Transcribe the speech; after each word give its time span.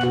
De 0.00 0.06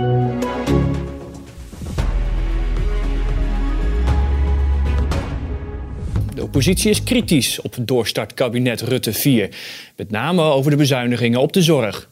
oppositie 6.42 6.89
is 6.89 7.04
kritisch 7.04 7.62
op 7.62 7.76
het 7.76 7.88
doorstartkabinet 7.88 8.81
Rutte 8.81 9.13
4. 9.13 9.49
Met 9.96 10.12
name 10.12 10.41
over 10.41 10.71
de 10.71 10.78
bezuinigingen 10.78 11.39
op 11.39 11.54
de 11.54 11.62
zorg. 11.62 12.10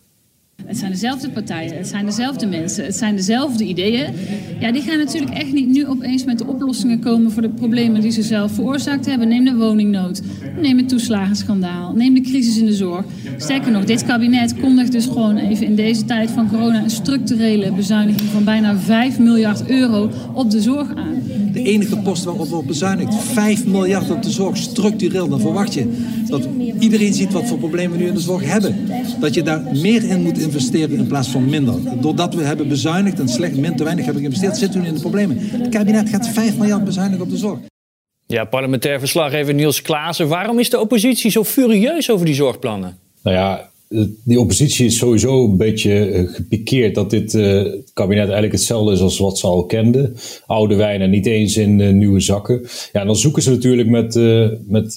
Het 0.67 0.77
zijn 0.77 0.91
dezelfde 0.91 1.29
partijen, 1.29 1.77
het 1.77 1.87
zijn 1.87 2.05
dezelfde 2.05 2.45
mensen, 2.45 2.85
het 2.85 2.95
zijn 2.95 3.15
dezelfde 3.15 3.63
ideeën. 3.63 4.05
Ja, 4.59 4.71
die 4.71 4.81
gaan 4.81 4.97
natuurlijk 4.97 5.33
echt 5.33 5.53
niet 5.53 5.67
nu 5.67 5.87
opeens 5.87 6.23
met 6.23 6.37
de 6.37 6.47
oplossingen 6.47 6.99
komen 6.99 7.31
voor 7.31 7.41
de 7.41 7.49
problemen 7.49 8.01
die 8.01 8.11
ze 8.11 8.21
zelf 8.21 8.51
veroorzaakt 8.51 9.05
hebben. 9.05 9.27
Neem 9.27 9.45
de 9.45 9.55
woningnood, 9.55 10.21
neem 10.61 10.77
het 10.77 10.89
toeslagenschandaal, 10.89 11.93
neem 11.93 12.13
de 12.13 12.21
crisis 12.21 12.57
in 12.57 12.65
de 12.65 12.73
zorg. 12.73 13.05
Sterker 13.37 13.71
nog, 13.71 13.83
dit 13.83 14.05
kabinet 14.05 14.59
kondigt 14.59 14.91
dus 14.91 15.05
gewoon 15.05 15.37
even 15.37 15.65
in 15.65 15.75
deze 15.75 16.05
tijd 16.05 16.29
van 16.29 16.49
corona 16.49 16.83
een 16.83 16.89
structurele 16.89 17.71
bezuiniging 17.71 18.29
van 18.29 18.43
bijna 18.43 18.77
5 18.77 19.19
miljard 19.19 19.69
euro 19.69 20.09
op 20.33 20.51
de 20.51 20.61
zorg 20.61 20.95
aan. 20.95 21.21
De 21.53 21.63
enige 21.63 21.97
post 21.97 22.23
waarop 22.23 22.47
wordt 22.47 22.67
bezuinigd, 22.67 23.15
5 23.15 23.65
miljard 23.65 24.09
op 24.09 24.23
de 24.23 24.29
zorg, 24.29 24.57
structureel. 24.57 25.27
Dan 25.27 25.39
verwacht 25.39 25.73
je 25.73 25.93
dat 26.27 26.47
iedereen 26.79 27.13
ziet 27.13 27.31
wat 27.31 27.47
voor 27.47 27.57
problemen 27.57 27.97
we 27.97 28.03
nu 28.03 28.09
in 28.09 28.13
de 28.13 28.19
zorg 28.19 28.51
hebben. 28.51 28.75
Dat 29.19 29.33
je 29.33 29.43
daar 29.43 29.63
meer 29.73 30.03
in 30.03 30.21
moet 30.21 30.37
investeren 30.37 30.55
in 30.71 31.07
plaats 31.07 31.29
van 31.29 31.49
minder. 31.49 31.75
Doordat 32.01 32.35
we 32.35 32.43
hebben 32.43 32.67
bezuinigd 32.67 33.19
en 33.19 33.29
slecht, 33.29 33.57
min 33.57 33.75
te 33.75 33.83
weinig 33.83 34.05
hebben 34.05 34.23
geïnvesteerd, 34.23 34.57
zitten 34.57 34.79
we 34.79 34.85
nu 34.85 34.87
in 34.87 34.95
de 34.95 35.01
problemen. 35.01 35.37
Het 35.39 35.69
kabinet 35.69 36.09
gaat 36.09 36.27
5 36.27 36.57
miljard 36.57 36.83
bezuinigen 36.83 37.23
op 37.23 37.29
de 37.29 37.37
zorg. 37.37 37.59
Ja, 38.25 38.45
parlementair 38.45 38.99
verslaggever 38.99 39.53
Niels 39.53 39.81
Klaassen. 39.81 40.27
Waarom 40.27 40.59
is 40.59 40.69
de 40.69 40.79
oppositie 40.79 41.31
zo 41.31 41.43
furieus 41.43 42.09
over 42.11 42.25
die 42.25 42.35
zorgplannen? 42.35 42.97
Nou 43.21 43.35
ja, 43.35 43.69
die 44.23 44.39
oppositie 44.39 44.85
is 44.85 44.97
sowieso 44.97 45.45
een 45.45 45.57
beetje 45.57 46.09
eh, 46.09 46.27
gepikeerd 46.27 46.95
dat 46.95 47.09
dit 47.09 47.33
uh, 47.33 47.73
kabinet 47.93 48.23
eigenlijk 48.23 48.51
hetzelfde 48.51 48.91
is 48.91 48.99
als 48.99 49.19
wat 49.19 49.37
ze 49.37 49.47
al 49.47 49.65
kenden. 49.65 50.15
Oude 50.45 50.75
wijnen, 50.75 51.09
niet 51.09 51.25
eens 51.25 51.57
in 51.57 51.79
uh, 51.79 51.93
nieuwe 51.93 52.19
zakken. 52.19 52.61
Ja, 52.91 52.99
en 52.99 53.05
dan 53.05 53.15
zoeken 53.15 53.41
ze 53.41 53.49
natuurlijk 53.49 53.89
met, 53.89 54.15
uh, 54.15 54.49
met, 54.67 54.95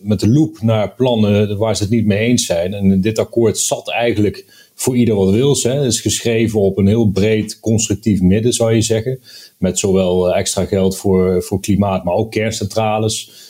met 0.00 0.20
de 0.20 0.28
loop 0.28 0.60
naar 0.60 0.90
plannen 0.90 1.58
waar 1.58 1.76
ze 1.76 1.82
het 1.82 1.92
niet 1.92 2.06
mee 2.06 2.18
eens 2.18 2.46
zijn. 2.46 2.74
En 2.74 3.00
dit 3.00 3.18
akkoord 3.18 3.58
zat 3.58 3.90
eigenlijk 3.90 4.44
voor 4.78 4.96
ieder 4.96 5.14
wat 5.14 5.30
wils. 5.30 5.62
Hè. 5.62 5.72
Het 5.72 5.92
is 5.92 6.00
geschreven 6.00 6.60
op 6.60 6.78
een 6.78 6.86
heel 6.86 7.06
breed 7.06 7.60
constructief 7.60 8.20
midden, 8.20 8.52
zou 8.52 8.74
je 8.74 8.82
zeggen. 8.82 9.20
Met 9.58 9.78
zowel 9.78 10.34
extra 10.34 10.64
geld 10.64 10.96
voor, 10.96 11.42
voor 11.42 11.60
klimaat, 11.60 12.04
maar 12.04 12.14
ook 12.14 12.30
kerncentrales 12.30 13.46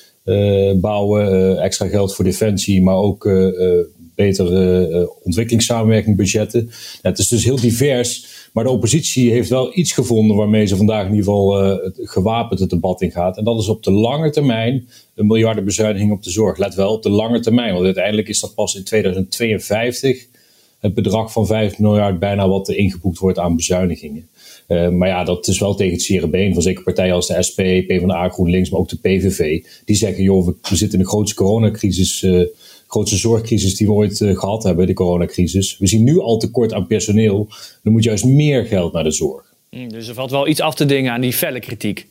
bouwen. 0.75 1.59
extra 1.59 1.87
geld 1.87 2.15
voor 2.15 2.25
defensie, 2.25 2.83
maar 2.83 2.97
ook 2.97 3.25
betere 4.19 4.89
uh, 4.89 5.09
ontwikkelingssamenwerking 5.23 6.17
budgetten. 6.17 6.71
Het 7.03 7.19
is 7.19 7.29
dus 7.29 7.45
heel 7.45 7.61
divers, 7.61 8.27
maar 8.53 8.65
de 8.65 8.71
oppositie 8.71 9.31
heeft 9.31 9.49
wel 9.49 9.79
iets 9.79 9.93
gevonden 9.93 10.37
waarmee 10.37 10.67
ze 10.67 10.77
vandaag 10.77 11.07
in 11.07 11.15
ieder 11.15 11.25
geval 11.25 11.65
uh, 11.65 11.91
gewapend 11.95 12.61
het 12.61 12.71
debat 12.71 13.03
in 13.03 13.11
gaat. 13.11 13.37
En 13.37 13.45
dat 13.45 13.61
is 13.61 13.69
op 13.69 13.83
de 13.83 13.91
lange 13.91 14.31
termijn 14.31 14.89
een 15.15 15.27
miljardenbezuiniging 15.27 16.13
op 16.13 16.23
de 16.23 16.31
zorg. 16.31 16.59
Let 16.59 16.75
wel, 16.75 16.93
op 16.93 17.03
de 17.03 17.11
lange 17.11 17.41
termijn, 17.41 17.73
want 17.73 17.85
uiteindelijk 17.85 18.29
is 18.29 18.41
dat 18.41 18.55
pas 18.55 18.75
in 18.75 18.85
2052 18.85 20.27
het 20.79 20.95
bedrag 20.95 21.33
van 21.33 21.47
5 21.47 21.79
miljard 21.79 22.19
bijna 22.19 22.49
wat 22.49 22.69
er 22.69 22.77
ingeboekt 22.77 23.19
wordt 23.19 23.39
aan 23.39 23.57
bezuinigingen. 23.57 24.29
Uh, 24.69 24.89
maar 24.89 25.09
ja, 25.09 25.25
dat 25.25 25.49
is 25.49 25.59
wel 25.59 25.75
tegen 25.75 25.93
het 25.93 26.03
zere 26.03 26.29
been 26.29 26.53
van 26.53 26.63
zeker 26.63 26.83
partijen 26.83 27.15
als 27.15 27.27
de 27.27 27.43
SP, 27.49 27.61
PvdA, 27.61 28.29
GroenLinks, 28.29 28.71
maar 28.71 28.81
ook 28.81 28.89
de 28.89 28.99
PVV. 28.99 29.65
Die 29.85 29.97
zeggen, 29.97 30.23
joh, 30.23 30.47
we, 30.47 30.55
we 30.69 30.77
zitten 30.77 30.99
in 30.99 31.05
de 31.05 31.11
grootste 31.11 31.37
coronacrisis 31.37 32.23
uh, 32.23 32.47
grootste 32.89 33.17
zorgcrisis 33.17 33.77
die 33.77 33.87
we 33.87 33.93
ooit 33.93 34.21
uh, 34.21 34.39
gehad 34.39 34.63
hebben, 34.63 34.87
de 34.87 34.93
coronacrisis. 34.93 35.79
We 35.79 35.87
zien 35.87 36.05
nu 36.05 36.21
al 36.21 36.39
tekort 36.39 36.73
aan 36.73 36.87
personeel. 36.87 37.47
Er 37.83 37.91
moet 37.91 38.05
juist 38.05 38.25
meer 38.25 38.65
geld 38.65 38.93
naar 38.93 39.05
de 39.05 39.11
zorg. 39.11 39.55
Mm, 39.71 39.89
dus 39.89 40.09
er 40.09 40.15
valt 40.15 40.31
wel 40.31 40.49
iets 40.49 40.61
af 40.61 40.75
te 40.75 40.85
dingen 40.85 41.13
aan 41.13 41.21
die 41.21 41.33
felle 41.33 41.61
kritiek. 41.61 42.07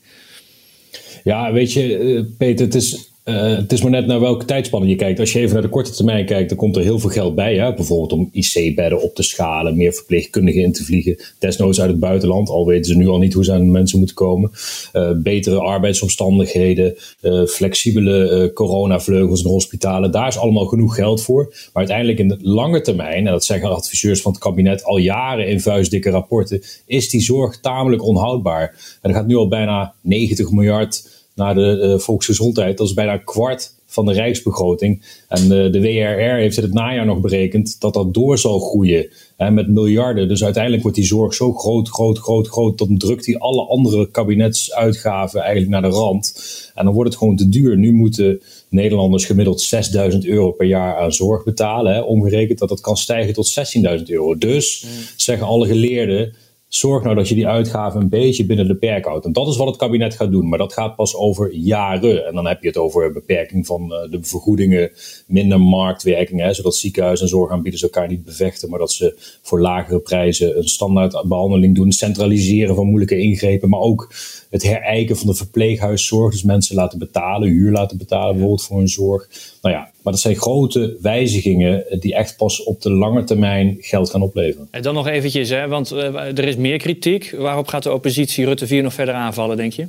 Ja, 1.23 1.51
weet 1.51 1.73
je, 1.73 2.33
Peter, 2.37 2.65
het 2.65 2.75
is 2.75 3.11
uh, 3.27 3.55
het 3.55 3.71
is 3.71 3.81
maar 3.81 3.91
net 3.91 4.05
naar 4.05 4.19
welke 4.19 4.45
tijdspannen 4.45 4.89
je 4.89 4.95
kijkt. 4.95 5.19
Als 5.19 5.33
je 5.33 5.39
even 5.39 5.53
naar 5.53 5.61
de 5.61 5.69
korte 5.69 5.91
termijn 5.91 6.25
kijkt, 6.25 6.49
dan 6.49 6.57
komt 6.57 6.75
er 6.75 6.81
heel 6.81 6.99
veel 6.99 7.09
geld 7.09 7.35
bij. 7.35 7.55
Hè? 7.55 7.73
Bijvoorbeeld 7.73 8.11
om 8.11 8.29
IC-bedden 8.31 9.01
op 9.01 9.15
te 9.15 9.23
schalen, 9.23 9.77
meer 9.77 9.93
verpleegkundigen 9.93 10.61
in 10.61 10.71
te 10.71 10.83
vliegen. 10.83 11.17
Desnoods 11.39 11.81
uit 11.81 11.89
het 11.89 11.99
buitenland, 11.99 12.49
al 12.49 12.65
weten 12.65 12.85
ze 12.85 12.97
nu 12.97 13.07
al 13.07 13.17
niet 13.17 13.33
hoe 13.33 13.43
ze 13.43 13.53
aan 13.53 13.71
mensen 13.71 13.97
moeten 13.97 14.15
komen. 14.15 14.51
Uh, 14.93 15.11
betere 15.15 15.59
arbeidsomstandigheden, 15.59 16.95
uh, 17.21 17.45
flexibele 17.45 18.51
coronavleugels 18.53 19.43
in 19.43 19.49
hospitalen. 19.49 20.11
Daar 20.11 20.27
is 20.27 20.37
allemaal 20.37 20.65
genoeg 20.65 20.95
geld 20.95 21.21
voor. 21.21 21.45
Maar 21.45 21.71
uiteindelijk 21.73 22.19
in 22.19 22.27
de 22.27 22.37
lange 22.41 22.81
termijn, 22.81 23.25
en 23.25 23.31
dat 23.31 23.45
zeggen 23.45 23.69
adviseurs 23.69 24.21
van 24.21 24.31
het 24.31 24.41
kabinet 24.41 24.83
al 24.83 24.97
jaren 24.97 25.47
in 25.47 25.61
vuistdikke 25.61 26.09
rapporten, 26.09 26.61
is 26.85 27.09
die 27.09 27.21
zorg 27.21 27.59
tamelijk 27.59 28.03
onhoudbaar. 28.03 28.97
En 29.01 29.09
er 29.09 29.15
gaat 29.15 29.27
nu 29.27 29.35
al 29.35 29.47
bijna 29.47 29.93
90 30.01 30.51
miljard 30.51 31.16
naar 31.37 31.55
de 31.55 31.91
uh, 31.93 31.99
volksgezondheid. 31.99 32.77
Dat 32.77 32.87
is 32.87 32.93
bijna 32.93 33.13
een 33.13 33.23
kwart 33.23 33.75
van 33.85 34.05
de 34.05 34.13
rijksbegroting. 34.13 35.01
En 35.27 35.43
uh, 35.43 35.49
de 35.49 35.81
WRR 35.81 36.35
heeft 36.35 36.57
in 36.57 36.63
het 36.63 36.73
najaar 36.73 37.05
nog 37.05 37.19
berekend 37.19 37.79
dat 37.79 37.93
dat 37.93 38.13
door 38.13 38.37
zal 38.37 38.59
groeien 38.59 39.09
hè, 39.37 39.51
met 39.51 39.67
miljarden. 39.67 40.27
Dus 40.27 40.43
uiteindelijk 40.43 40.83
wordt 40.83 40.97
die 40.97 41.05
zorg 41.05 41.33
zo 41.33 41.53
groot, 41.53 41.89
groot, 41.89 42.17
groot, 42.17 42.47
groot. 42.47 42.77
Dan 42.77 42.97
drukt 42.97 43.25
hij 43.25 43.37
alle 43.37 43.67
andere 43.67 44.11
kabinetsuitgaven 44.11 45.41
eigenlijk 45.41 45.71
naar 45.71 45.91
de 45.91 45.97
rand. 45.97 46.33
En 46.75 46.85
dan 46.85 46.93
wordt 46.93 47.09
het 47.09 47.19
gewoon 47.19 47.35
te 47.35 47.49
duur. 47.49 47.77
Nu 47.77 47.93
moeten 47.93 48.41
Nederlanders 48.69 49.25
gemiddeld 49.25 49.61
6000 49.61 50.25
euro 50.25 50.51
per 50.51 50.67
jaar 50.67 50.97
aan 50.97 51.13
zorg 51.13 51.43
betalen. 51.43 51.93
Hè, 51.93 52.01
omgerekend 52.01 52.59
dat 52.59 52.69
dat 52.69 52.81
kan 52.81 52.97
stijgen 52.97 53.33
tot 53.33 53.77
16.000 53.99 54.03
euro. 54.05 54.37
Dus 54.37 54.83
mm. 54.83 54.89
zeggen 55.15 55.47
alle 55.47 55.67
geleerden 55.67 56.33
Zorg 56.67 57.03
nou 57.03 57.15
dat 57.15 57.27
je 57.27 57.35
die 57.35 57.47
uitgaven 57.47 58.01
een 58.01 58.09
beetje 58.09 58.45
binnen 58.45 58.67
de 58.67 58.75
perk 58.75 59.05
houdt. 59.05 59.25
En 59.25 59.31
dat 59.31 59.47
is 59.47 59.57
wat 59.57 59.67
het 59.67 59.75
kabinet 59.75 60.15
gaat 60.15 60.31
doen. 60.31 60.49
Maar 60.49 60.57
dat 60.57 60.73
gaat 60.73 60.95
pas 60.95 61.15
over 61.15 61.53
jaren. 61.53 62.27
En 62.27 62.33
dan 62.33 62.47
heb 62.47 62.61
je 62.61 62.67
het 62.67 62.77
over 62.77 63.13
beperking 63.13 63.65
van 63.65 63.81
uh, 63.81 64.11
de 64.11 64.19
vergoedingen, 64.21 64.91
minder 65.27 65.61
marktwerking. 65.61 66.41
Hè, 66.41 66.53
zodat 66.53 66.75
ziekenhuizen 66.75 67.25
en 67.25 67.31
zorgaanbieders 67.31 67.83
elkaar 67.83 68.07
niet 68.07 68.25
bevechten. 68.25 68.69
Maar 68.69 68.79
dat 68.79 68.91
ze 68.91 69.37
voor 69.41 69.61
lagere 69.61 69.99
prijzen 69.99 70.57
een 70.57 70.67
standaard 70.67 71.23
behandeling 71.27 71.75
doen. 71.75 71.91
Centraliseren 71.91 72.75
van 72.75 72.87
moeilijke 72.87 73.17
ingrepen. 73.17 73.69
Maar 73.69 73.79
ook 73.79 74.13
het 74.49 74.63
herijken 74.63 75.17
van 75.17 75.27
de 75.27 75.35
verpleeghuiszorg. 75.35 76.31
Dus 76.31 76.43
mensen 76.43 76.75
laten 76.75 76.99
betalen, 76.99 77.49
huur 77.49 77.71
laten 77.71 77.97
betalen 77.97 78.31
bijvoorbeeld 78.31 78.63
voor 78.63 78.77
hun 78.77 78.87
zorg. 78.87 79.29
Nou 79.61 79.75
ja, 79.75 79.91
maar 80.07 80.13
dat 80.13 80.21
zijn 80.21 80.35
grote 80.35 80.97
wijzigingen 81.01 81.99
die 81.99 82.15
echt 82.15 82.37
pas 82.37 82.63
op 82.63 82.81
de 82.81 82.91
lange 82.91 83.23
termijn 83.23 83.77
geld 83.79 84.09
gaan 84.09 84.21
opleveren. 84.21 84.67
En 84.71 84.81
dan 84.81 84.93
nog 84.93 85.07
eventjes, 85.07 85.49
hè, 85.49 85.67
want 85.67 85.91
uh, 85.91 86.15
er 86.15 86.47
is 86.47 86.56
meer 86.57 86.77
kritiek. 86.77 87.35
Waarop 87.37 87.67
gaat 87.67 87.83
de 87.83 87.93
oppositie 87.93 88.45
Rutte 88.45 88.67
4 88.67 88.83
nog 88.83 88.93
verder 88.93 89.13
aanvallen, 89.13 89.57
denk 89.57 89.73
je? 89.73 89.87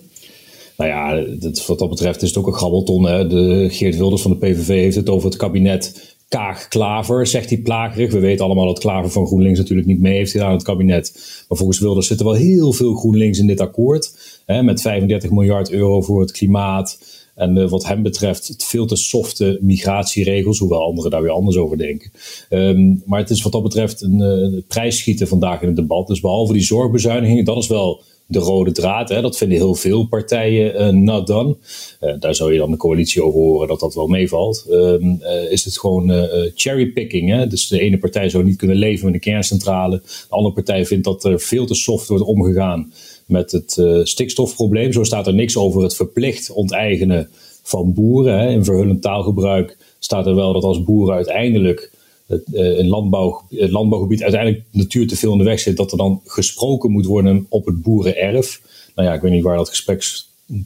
Nou 0.76 0.90
ja, 0.90 1.24
dat, 1.38 1.66
wat 1.66 1.78
dat 1.78 1.88
betreft 1.88 2.22
is 2.22 2.28
het 2.28 2.38
ook 2.38 2.46
een 2.46 2.52
grabbelton. 2.52 3.06
Hè. 3.06 3.26
De, 3.26 3.68
Geert 3.70 3.96
Wilders 3.96 4.22
van 4.22 4.30
de 4.30 4.36
PVV 4.36 4.68
heeft 4.68 4.96
het 4.96 5.08
over 5.08 5.28
het 5.28 5.38
kabinet 5.38 6.16
Kaag 6.28 6.68
Klaver, 6.68 7.26
zegt 7.26 7.50
hij 7.50 7.58
plagerig. 7.58 8.12
We 8.12 8.18
weten 8.18 8.44
allemaal 8.44 8.66
dat 8.66 8.78
Klaver 8.78 9.10
van 9.10 9.26
GroenLinks 9.26 9.58
natuurlijk 9.58 9.88
niet 9.88 10.00
mee 10.00 10.16
heeft 10.16 10.30
gedaan 10.30 10.48
aan 10.48 10.54
het 10.54 10.62
kabinet. 10.62 11.12
Maar 11.48 11.58
volgens 11.58 11.78
Wilders 11.78 12.06
zit 12.06 12.18
er 12.18 12.24
wel 12.24 12.34
heel 12.34 12.72
veel 12.72 12.94
GroenLinks 12.94 13.38
in 13.38 13.46
dit 13.46 13.60
akkoord. 13.60 14.14
Hè, 14.46 14.62
met 14.62 14.80
35 14.80 15.30
miljard 15.30 15.70
euro 15.70 16.00
voor 16.00 16.20
het 16.20 16.32
klimaat. 16.32 16.98
En 17.38 17.56
uh, 17.56 17.69
wat 17.69 17.87
hem 17.87 18.03
betreft 18.03 18.65
veel 18.65 18.87
te 18.87 18.97
softe 18.97 19.59
migratieregels, 19.60 20.59
hoewel 20.59 20.82
anderen 20.82 21.10
daar 21.10 21.22
weer 21.22 21.31
anders 21.31 21.56
over 21.56 21.78
denken. 21.78 22.10
Um, 22.50 23.03
maar 23.06 23.21
het 23.21 23.31
is 23.31 23.43
wat 23.43 23.53
dat 23.53 23.62
betreft 23.62 24.03
een 24.03 24.21
uh, 24.21 24.60
prijsschieten 24.69 25.28
vandaag 25.28 25.60
in 25.60 25.66
het 25.66 25.77
debat. 25.77 26.06
Dus 26.06 26.21
behalve 26.21 26.53
die 26.53 26.62
zorgbezuinigingen, 26.62 27.44
dat 27.44 27.56
is 27.56 27.66
wel 27.66 28.03
de 28.27 28.38
rode 28.38 28.72
draad. 28.72 29.09
Hè? 29.09 29.21
Dat 29.21 29.37
vinden 29.37 29.59
heel 29.59 29.75
veel 29.75 30.06
partijen 30.06 31.04
uh. 31.04 31.59
Uh, 32.00 32.15
daar 32.19 32.34
zou 32.34 32.53
je 32.53 32.59
dan 32.59 32.71
de 32.71 32.77
coalitie 32.77 33.22
over 33.22 33.41
horen 33.41 33.69
dat 33.69 33.81
dat 33.81 33.94
wel 33.94 34.06
meevalt. 34.06 34.66
Uh, 34.71 35.50
is 35.50 35.65
het 35.65 35.78
gewoon 35.78 36.28
cherrypicking. 36.54 37.31
Hè? 37.31 37.47
Dus 37.47 37.69
de 37.69 37.81
ene 37.81 37.98
partij 37.98 38.28
zou 38.28 38.44
niet 38.44 38.56
kunnen 38.56 38.77
leven 38.77 39.04
met 39.04 39.15
een 39.15 39.21
kerncentrale. 39.21 40.00
De 40.00 40.27
andere 40.28 40.54
partij 40.54 40.87
vindt 40.87 41.04
dat 41.04 41.25
er 41.25 41.41
veel 41.41 41.66
te 41.66 41.75
soft 41.75 42.09
wordt 42.09 42.24
omgegaan 42.24 42.92
met 43.28 43.53
het 43.53 43.77
uh, 43.80 44.04
stikstofprobleem. 44.04 44.92
Zo 44.92 45.04
staat 45.04 45.27
er 45.27 45.34
niks 45.34 45.57
over 45.57 45.83
het 45.83 45.97
verplicht 45.97 46.51
onteigenen 46.51 47.28
van 47.63 47.95
boeren. 47.95 48.39
Hè. 48.39 48.51
In 48.51 48.65
verhullend 48.65 49.03
taalgebruik 49.03 49.77
staat 49.98 50.27
er 50.27 50.34
wel 50.34 50.53
dat 50.53 50.63
als 50.63 50.83
boeren 50.83 51.15
uiteindelijk 51.15 51.92
het, 52.27 52.42
uh, 52.53 52.78
een 52.78 52.89
landbouw, 52.89 53.42
het 53.48 53.71
landbouwgebied 53.71 54.22
uiteindelijk 54.22 54.65
natuur 54.71 55.07
te 55.09 55.16
veel 55.16 55.33
in 55.33 55.39
de 55.39 55.45
weg 55.45 55.60
zit, 55.60 55.77
dat 55.77 55.92
er 55.92 55.98
dan 55.98 56.21
gesproken 56.25 56.91
moet 56.91 57.07
worden 57.07 57.47
op 57.48 57.66
het 57.66 57.83
boerenerf. 57.83 58.60
Nou 58.95 59.09
ja, 59.09 59.15
ik 59.15 59.21
weet 59.21 59.33
niet 59.33 59.42
waar 59.42 59.57
dat 59.57 59.69
gesprek 59.69 60.03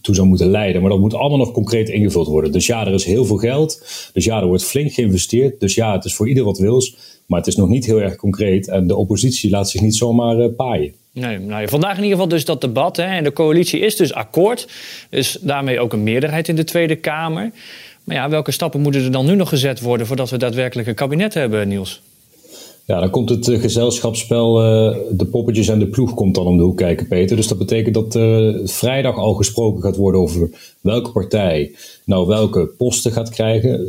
toe 0.03 0.15
zou 0.15 0.27
moeten 0.27 0.51
leiden. 0.51 0.81
Maar 0.81 0.91
dat 0.91 1.01
moet 1.01 1.15
allemaal 1.15 1.39
nog 1.39 1.53
concreet 1.53 1.89
ingevuld 1.89 2.27
worden. 2.27 2.53
Dus 2.53 2.67
ja, 2.67 2.87
er 2.87 2.95
is 2.95 3.05
heel 3.05 3.25
veel 3.25 3.37
geld. 3.37 3.85
Dus 4.13 4.25
ja, 4.25 4.41
er 4.41 4.47
wordt 4.47 4.65
flink 4.65 4.93
geïnvesteerd. 4.93 5.61
Dus 5.61 5.75
ja, 5.75 5.93
het 5.93 6.05
is 6.05 6.15
voor 6.15 6.29
ieder 6.29 6.45
wat 6.45 6.59
wils. 6.59 6.97
Maar 7.27 7.39
het 7.39 7.49
is 7.49 7.57
nog 7.57 7.69
niet 7.69 7.87
heel 7.87 8.01
erg 8.01 8.17
concreet. 8.17 8.69
En 8.69 8.87
de 8.87 8.97
oppositie 8.97 9.51
laat 9.51 9.71
zich 9.71 9.81
niet 9.81 9.97
zomaar 9.97 10.39
uh, 10.39 10.47
paaien. 10.57 10.95
Nee, 11.13 11.39
nou, 11.39 11.69
vandaag 11.69 11.97
in 11.97 12.03
ieder 12.03 12.13
geval 12.13 12.29
dus 12.29 12.45
dat 12.45 12.61
debat. 12.61 12.97
Hè, 12.97 13.03
en 13.05 13.25
de 13.25 13.33
coalitie 13.33 13.81
is 13.81 13.97
dus 13.97 14.13
akkoord. 14.13 14.69
Dus 15.11 15.39
daarmee 15.41 15.81
ook 15.81 15.93
een 15.93 16.03
meerderheid 16.03 16.49
in 16.49 16.57
de 16.57 16.65
Tweede 16.65 16.97
Kamer. 16.97 17.51
Maar 18.05 18.17
ja, 18.17 18.29
welke 18.29 18.51
stappen 18.51 18.81
moeten 18.81 19.05
er 19.05 19.13
dan 19.13 19.27
nu 19.27 19.35
nog 19.35 19.49
gezet 19.49 19.81
worden 19.81 20.07
voordat 20.07 20.31
we 20.31 20.37
daadwerkelijk 20.37 20.89
een 20.89 20.95
kabinet 20.95 21.35
hebben, 21.35 21.69
Niels? 21.69 22.03
Ja, 22.87 23.01
dan 23.01 23.11
komt 23.11 23.29
het 23.29 23.47
gezelschapsspel 23.47 24.65
uh, 24.65 24.97
De 25.11 25.25
Poppetjes 25.25 25.69
en 25.69 25.79
de 25.79 25.87
Ploeg 25.87 26.15
komt 26.15 26.35
dan 26.35 26.47
om 26.47 26.57
de 26.57 26.63
hoek 26.63 26.77
kijken, 26.77 27.09
Peter. 27.09 27.37
Dus 27.37 27.49
dat 27.49 27.59
betekent 27.59 27.95
dat 27.95 28.15
uh, 28.15 28.59
vrijdag 28.65 29.17
al 29.17 29.35
gesproken 29.35 29.83
gaat 29.83 29.97
worden 29.97 30.21
over 30.21 30.51
welke 30.81 31.11
partij 31.11 31.75
nou 32.05 32.27
welke 32.27 32.67
posten 32.67 33.13
gaat 33.13 33.31
krijgen. 33.31 33.87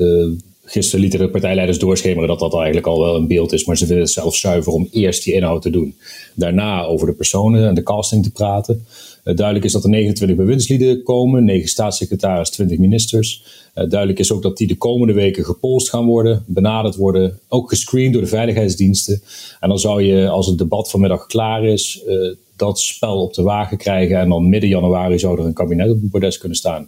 Gisteren 0.66 1.00
lieten 1.00 1.20
de 1.20 1.30
partijleiders 1.30 1.80
doorschemeren 1.80 2.28
dat 2.28 2.40
dat 2.40 2.54
eigenlijk 2.54 2.88
al 2.88 3.00
wel 3.00 3.16
een 3.16 3.28
beeld 3.28 3.52
is, 3.52 3.66
maar 3.66 3.78
ze 3.78 3.86
vinden 3.86 4.04
het 4.04 4.14
zelf 4.14 4.36
zuiver 4.36 4.72
om 4.72 4.88
eerst 4.92 5.24
die 5.24 5.34
inhoud 5.34 5.62
te 5.62 5.70
doen. 5.70 5.96
Daarna 6.36 6.84
over 6.84 7.08
de 7.08 7.14
personen 7.14 7.68
en 7.68 7.76
de 7.76 7.84
casting 7.84 8.24
te 8.24 8.32
praten. 8.32 8.86
Uh, 9.24 9.36
duidelijk 9.36 9.66
is 9.66 9.72
dat 9.72 9.84
er 9.84 9.90
29 9.90 10.38
bewindslieden 10.38 11.04
komen, 11.04 11.44
9 11.44 11.70
staatssecretaris, 11.70 12.50
20 12.50 12.78
ministers. 12.78 13.44
Uh, 13.76 13.90
duidelijk 13.90 14.20
is 14.20 14.32
ook 14.32 14.42
dat 14.42 14.58
die 14.58 14.68
de 14.68 14.78
komende 14.78 15.14
weken 15.14 15.46
gepolst 15.46 15.90
gaan 15.90 16.06
worden, 16.06 16.44
benaderd 16.48 16.96
worden, 16.96 17.40
ook 17.48 17.70
gescreend 17.70 18.14
door 18.14 18.22
de 18.22 18.28
veiligheidsdiensten. 18.28 19.22
En 19.60 19.70
dan 19.70 19.80
zou 19.80 20.04
je, 20.04 20.30
als 20.30 20.48
het 20.48 20.58
debat 20.58 20.90
vanmiddag 20.90 21.26
klaar 21.26 21.66
is, 21.66 22.04
uh, 22.08 22.36
dat 22.56 22.80
spel 22.80 23.22
op 23.22 23.34
de 23.34 23.42
wagen 23.42 23.78
krijgen 23.78 24.18
en 24.18 24.30
dan 24.30 24.50
midden 24.50 24.70
januari 24.70 25.20
zou 25.20 25.40
er 25.40 25.46
een 25.46 25.54
kabinet 25.54 25.90
op 25.90 26.02
het 26.02 26.12
bordes 26.12 26.38
kunnen 26.38 26.58
staan. 26.58 26.88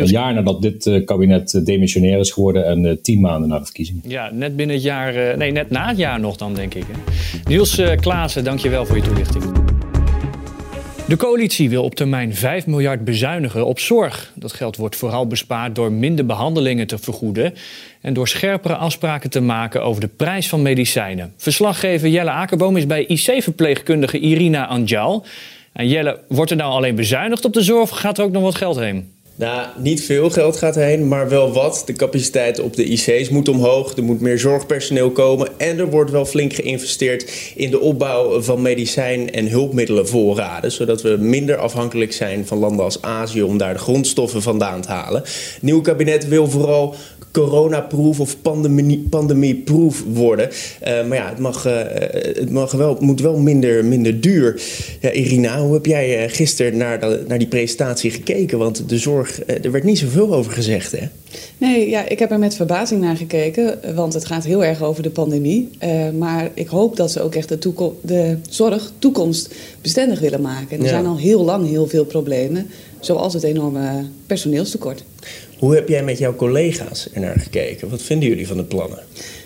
Een 0.00 0.06
jaar 0.06 0.34
nadat 0.34 0.62
dit 0.62 0.86
uh, 0.86 1.04
kabinet 1.04 1.52
uh, 1.52 1.64
demissionair 1.64 2.18
is 2.18 2.30
geworden 2.30 2.66
en 2.66 2.84
uh, 2.84 2.92
tien 3.02 3.20
maanden 3.20 3.48
na 3.48 3.58
de 3.58 3.64
verkiezingen. 3.64 4.02
Ja, 4.06 4.30
net 4.32 4.56
binnen 4.56 4.76
het 4.76 4.84
jaar, 4.84 5.36
nee, 5.36 5.50
net 5.50 5.70
na 5.70 5.88
het 5.88 5.96
jaar 5.96 6.20
nog 6.20 6.36
dan, 6.36 6.54
denk 6.54 6.74
ik. 6.74 6.84
Hè? 6.86 6.98
Niels 7.48 7.80
Klaassen, 8.00 8.44
dank 8.44 8.58
je 8.58 8.68
wel 8.68 8.86
voor 8.86 8.96
je 8.96 9.02
toelichting. 9.02 9.62
De 11.12 11.16
coalitie 11.16 11.70
wil 11.70 11.82
op 11.82 11.94
termijn 11.94 12.34
5 12.34 12.66
miljard 12.66 13.04
bezuinigen 13.04 13.66
op 13.66 13.78
zorg. 13.78 14.32
Dat 14.34 14.52
geld 14.52 14.76
wordt 14.76 14.96
vooral 14.96 15.26
bespaard 15.26 15.74
door 15.74 15.92
minder 15.92 16.26
behandelingen 16.26 16.86
te 16.86 16.98
vergoeden 16.98 17.54
en 18.00 18.14
door 18.14 18.28
scherpere 18.28 18.74
afspraken 18.74 19.30
te 19.30 19.40
maken 19.40 19.82
over 19.82 20.00
de 20.00 20.08
prijs 20.08 20.48
van 20.48 20.62
medicijnen. 20.62 21.32
Verslaggever 21.36 22.08
Jelle 22.08 22.30
Akerboom 22.30 22.76
is 22.76 22.86
bij 22.86 23.06
IC-verpleegkundige 23.06 24.18
Irina 24.18 24.66
Anjal. 24.66 25.24
En 25.72 25.88
Jelle, 25.88 26.20
wordt 26.28 26.50
er 26.50 26.56
nou 26.56 26.72
alleen 26.72 26.94
bezuinigd 26.94 27.44
op 27.44 27.52
de 27.52 27.62
zorg 27.62 27.82
of 27.82 27.98
gaat 27.98 28.18
er 28.18 28.24
ook 28.24 28.32
nog 28.32 28.42
wat 28.42 28.54
geld 28.54 28.78
heen? 28.78 29.11
Nou, 29.36 29.68
niet 29.78 30.02
veel 30.02 30.30
geld 30.30 30.56
gaat 30.56 30.74
heen, 30.74 31.08
maar 31.08 31.28
wel 31.28 31.52
wat. 31.52 31.82
De 31.86 31.92
capaciteit 31.92 32.60
op 32.60 32.76
de 32.76 32.84
IC's 32.84 33.28
moet 33.28 33.48
omhoog. 33.48 33.96
Er 33.96 34.02
moet 34.02 34.20
meer 34.20 34.38
zorgpersoneel 34.38 35.10
komen. 35.10 35.48
En 35.56 35.78
er 35.78 35.90
wordt 35.90 36.10
wel 36.10 36.24
flink 36.24 36.52
geïnvesteerd 36.52 37.52
in 37.54 37.70
de 37.70 37.80
opbouw 37.80 38.40
van 38.40 38.62
medicijn- 38.62 39.32
en 39.32 39.48
hulpmiddelenvoorraden. 39.48 40.72
Zodat 40.72 41.02
we 41.02 41.16
minder 41.20 41.56
afhankelijk 41.56 42.12
zijn 42.12 42.46
van 42.46 42.58
landen 42.58 42.84
als 42.84 43.02
Azië 43.02 43.42
om 43.42 43.58
daar 43.58 43.72
de 43.72 43.78
grondstoffen 43.78 44.42
vandaan 44.42 44.80
te 44.80 44.88
halen. 44.88 45.20
Het 45.20 45.58
nieuwe 45.60 45.82
kabinet 45.82 46.28
wil 46.28 46.50
vooral 46.50 46.94
coronaproof 47.32 48.20
of 48.20 48.36
pandemie, 48.42 49.64
worden. 50.06 50.48
Uh, 50.48 51.06
maar 51.06 51.16
ja, 51.16 51.28
het, 51.28 51.38
mag, 51.38 51.66
uh, 51.66 51.72
het 52.22 52.50
mag 52.50 52.72
wel, 52.72 52.96
moet 53.00 53.20
wel 53.20 53.38
minder, 53.38 53.84
minder 53.84 54.20
duur. 54.20 54.62
Ja, 55.00 55.10
Irina, 55.10 55.60
hoe 55.60 55.74
heb 55.74 55.86
jij 55.86 56.28
gisteren 56.28 56.76
naar, 56.76 57.18
naar 57.28 57.38
die 57.38 57.48
presentatie 57.48 58.10
gekeken? 58.10 58.58
Want 58.58 58.88
de 58.88 58.98
zorg, 58.98 59.21
er 59.62 59.70
werd 59.70 59.84
niet 59.84 59.98
zoveel 59.98 60.34
over 60.34 60.52
gezegd, 60.52 60.92
hè? 60.92 61.08
Nee, 61.58 61.90
ja, 61.90 62.08
ik 62.08 62.18
heb 62.18 62.30
er 62.30 62.38
met 62.38 62.54
verbazing 62.54 63.00
naar 63.00 63.16
gekeken, 63.16 63.94
want 63.94 64.14
het 64.14 64.24
gaat 64.24 64.44
heel 64.44 64.64
erg 64.64 64.82
over 64.82 65.02
de 65.02 65.10
pandemie. 65.10 65.70
Uh, 65.82 66.10
maar 66.10 66.50
ik 66.54 66.68
hoop 66.68 66.96
dat 66.96 67.12
ze 67.12 67.22
ook 67.22 67.34
echt 67.34 67.48
de, 67.48 67.92
de 68.00 68.36
zorg 68.48 68.92
toekomstbestendig 68.98 70.20
willen 70.20 70.40
maken. 70.40 70.70
En 70.70 70.78
er 70.78 70.84
ja. 70.84 70.88
zijn 70.88 71.06
al 71.06 71.18
heel 71.18 71.44
lang 71.44 71.68
heel 71.68 71.86
veel 71.86 72.04
problemen, 72.04 72.70
zoals 73.00 73.34
het 73.34 73.42
enorme 73.42 74.04
personeelstekort. 74.26 75.04
Hoe 75.58 75.74
heb 75.74 75.88
jij 75.88 76.04
met 76.04 76.18
jouw 76.18 76.34
collega's 76.34 77.08
ernaar 77.12 77.38
gekeken? 77.38 77.88
Wat 77.88 78.02
vinden 78.02 78.28
jullie 78.28 78.46
van 78.46 78.56
de 78.56 78.64
plannen? 78.64 78.98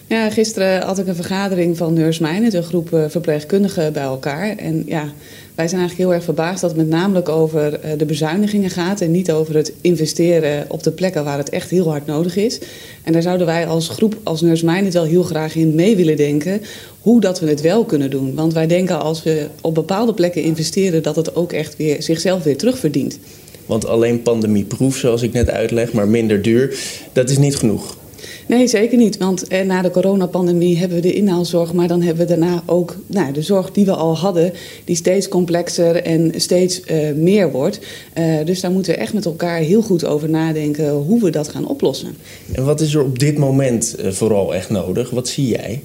Ja, 0.09 0.31
gisteren 0.31 0.83
had 0.83 0.99
ik 0.99 1.07
een 1.07 1.15
vergadering 1.15 1.77
van 1.77 1.93
Nurse 1.93 2.23
Mijnen, 2.23 2.57
een 2.57 2.63
groep 2.63 2.89
verpleegkundigen 3.09 3.93
bij 3.93 4.03
elkaar. 4.03 4.57
En 4.57 4.83
ja, 4.87 5.13
wij 5.55 5.69
zijn 5.69 5.81
eigenlijk 5.81 5.97
heel 5.97 6.13
erg 6.13 6.25
verbaasd 6.25 6.61
dat 6.61 6.71
het 6.71 6.79
met 6.79 6.89
name 6.89 7.27
over 7.27 7.81
de 7.99 8.05
bezuinigingen 8.05 8.71
gaat 8.71 9.01
en 9.01 9.11
niet 9.11 9.33
over 9.33 9.57
het 9.57 9.73
investeren 9.81 10.65
op 10.69 10.83
de 10.83 10.91
plekken 10.91 11.25
waar 11.25 11.39
het 11.39 11.49
echt 11.49 11.71
heel 11.71 11.91
hard 11.91 12.07
nodig 12.07 12.37
is. 12.37 12.61
En 13.03 13.13
daar 13.13 13.23
zouden 13.23 13.47
wij 13.47 13.67
als 13.67 13.89
groep, 13.89 14.17
als 14.23 14.41
Nurse 14.41 14.65
Mijnen, 14.65 14.93
wel 14.93 15.05
heel 15.05 15.23
graag 15.23 15.55
in 15.55 15.75
mee 15.75 15.97
willen 15.97 16.17
denken 16.17 16.61
hoe 17.01 17.21
dat 17.21 17.41
we 17.41 17.49
het 17.49 17.61
wel 17.61 17.85
kunnen 17.85 18.11
doen. 18.11 18.35
Want 18.35 18.53
wij 18.53 18.67
denken 18.67 19.01
als 19.01 19.23
we 19.23 19.49
op 19.61 19.75
bepaalde 19.75 20.15
plekken 20.15 20.43
investeren 20.43 21.03
dat 21.03 21.17
het 21.17 21.37
ook 21.37 21.53
echt 21.53 21.77
weer 21.77 22.03
zichzelf 22.03 22.43
weer 22.43 22.57
terugverdient. 22.57 23.19
Want 23.67 23.87
alleen 23.87 24.23
pandemieproef, 24.23 24.97
zoals 24.97 25.23
ik 25.23 25.33
net 25.33 25.51
uitleg, 25.51 25.93
maar 25.93 26.09
minder 26.09 26.43
duur, 26.43 26.79
dat 27.13 27.31
is 27.31 27.39
niet 27.39 27.57
genoeg. 27.57 27.97
Nee, 28.47 28.67
zeker 28.67 28.99
niet. 28.99 29.17
Want 29.17 29.47
eh, 29.47 29.65
na 29.65 29.83
de 29.83 29.91
coronapandemie 29.91 30.79
hebben 30.79 30.97
we 30.97 31.03
de 31.03 31.13
inhaalzorg, 31.13 31.73
maar 31.73 31.89
dan 31.89 32.03
hebben 32.03 32.27
we 32.27 32.35
daarna 32.35 32.63
ook 32.67 32.97
nou, 33.07 33.33
de 33.33 33.43
zorg 33.43 33.71
die 33.71 33.85
we 33.85 33.95
al 33.95 34.17
hadden, 34.17 34.53
die 34.85 34.97
steeds 34.97 35.29
complexer 35.29 36.03
en 36.03 36.33
steeds 36.37 36.81
uh, 36.81 37.13
meer 37.13 37.51
wordt. 37.51 37.79
Uh, 38.19 38.45
dus 38.45 38.61
daar 38.61 38.71
moeten 38.71 38.93
we 38.93 38.99
echt 38.99 39.13
met 39.13 39.25
elkaar 39.25 39.59
heel 39.59 39.83
goed 39.83 40.05
over 40.05 40.31
nadenken 40.31 40.91
hoe 40.91 41.21
we 41.21 41.31
dat 41.31 41.49
gaan 41.49 41.69
oplossen. 41.69 42.17
En 42.53 42.65
wat 42.65 42.81
is 42.81 42.95
er 42.95 43.03
op 43.03 43.19
dit 43.19 43.39
moment 43.39 43.95
vooral 43.99 44.55
echt 44.55 44.71
nodig? 44.71 45.11
Wat 45.11 45.29
zie 45.29 45.49
jij? 45.49 45.83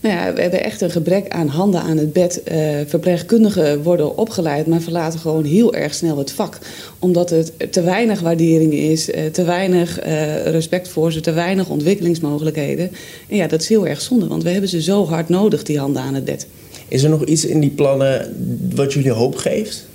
Nou 0.00 0.14
ja, 0.14 0.32
we 0.32 0.40
hebben 0.40 0.64
echt 0.64 0.80
een 0.80 0.90
gebrek 0.90 1.28
aan 1.28 1.48
handen 1.48 1.80
aan 1.80 1.96
het 1.96 2.12
bed. 2.12 2.42
Uh, 2.52 2.58
verpleegkundigen 2.86 3.82
worden 3.82 4.16
opgeleid, 4.16 4.66
maar 4.66 4.80
verlaten 4.80 5.18
gewoon 5.18 5.44
heel 5.44 5.74
erg 5.74 5.94
snel 5.94 6.18
het 6.18 6.32
vak. 6.32 6.58
Omdat 6.98 7.30
het 7.30 7.52
te 7.70 7.82
weinig 7.82 8.20
waardering 8.20 8.72
is, 8.72 9.08
uh, 9.08 9.24
te 9.32 9.44
weinig 9.44 10.06
uh, 10.06 10.46
respect 10.46 10.88
voor 10.88 11.12
ze, 11.12 11.20
te 11.20 11.32
weinig 11.32 11.68
ontwikkelingsmogelijkheden. 11.68 12.90
En 13.28 13.36
ja, 13.36 13.46
dat 13.46 13.60
is 13.60 13.68
heel 13.68 13.86
erg 13.86 14.00
zonde, 14.00 14.26
want 14.26 14.42
we 14.42 14.50
hebben 14.50 14.70
ze 14.70 14.82
zo 14.82 15.06
hard 15.06 15.28
nodig, 15.28 15.62
die 15.62 15.78
handen 15.78 16.02
aan 16.02 16.14
het 16.14 16.24
bed. 16.24 16.46
Is 16.88 17.02
er 17.02 17.10
nog 17.10 17.24
iets 17.24 17.44
in 17.44 17.60
die 17.60 17.70
plannen 17.70 18.34
wat 18.74 18.92
jullie 18.92 19.10
hoop 19.10 19.36
geeft? 19.36 19.86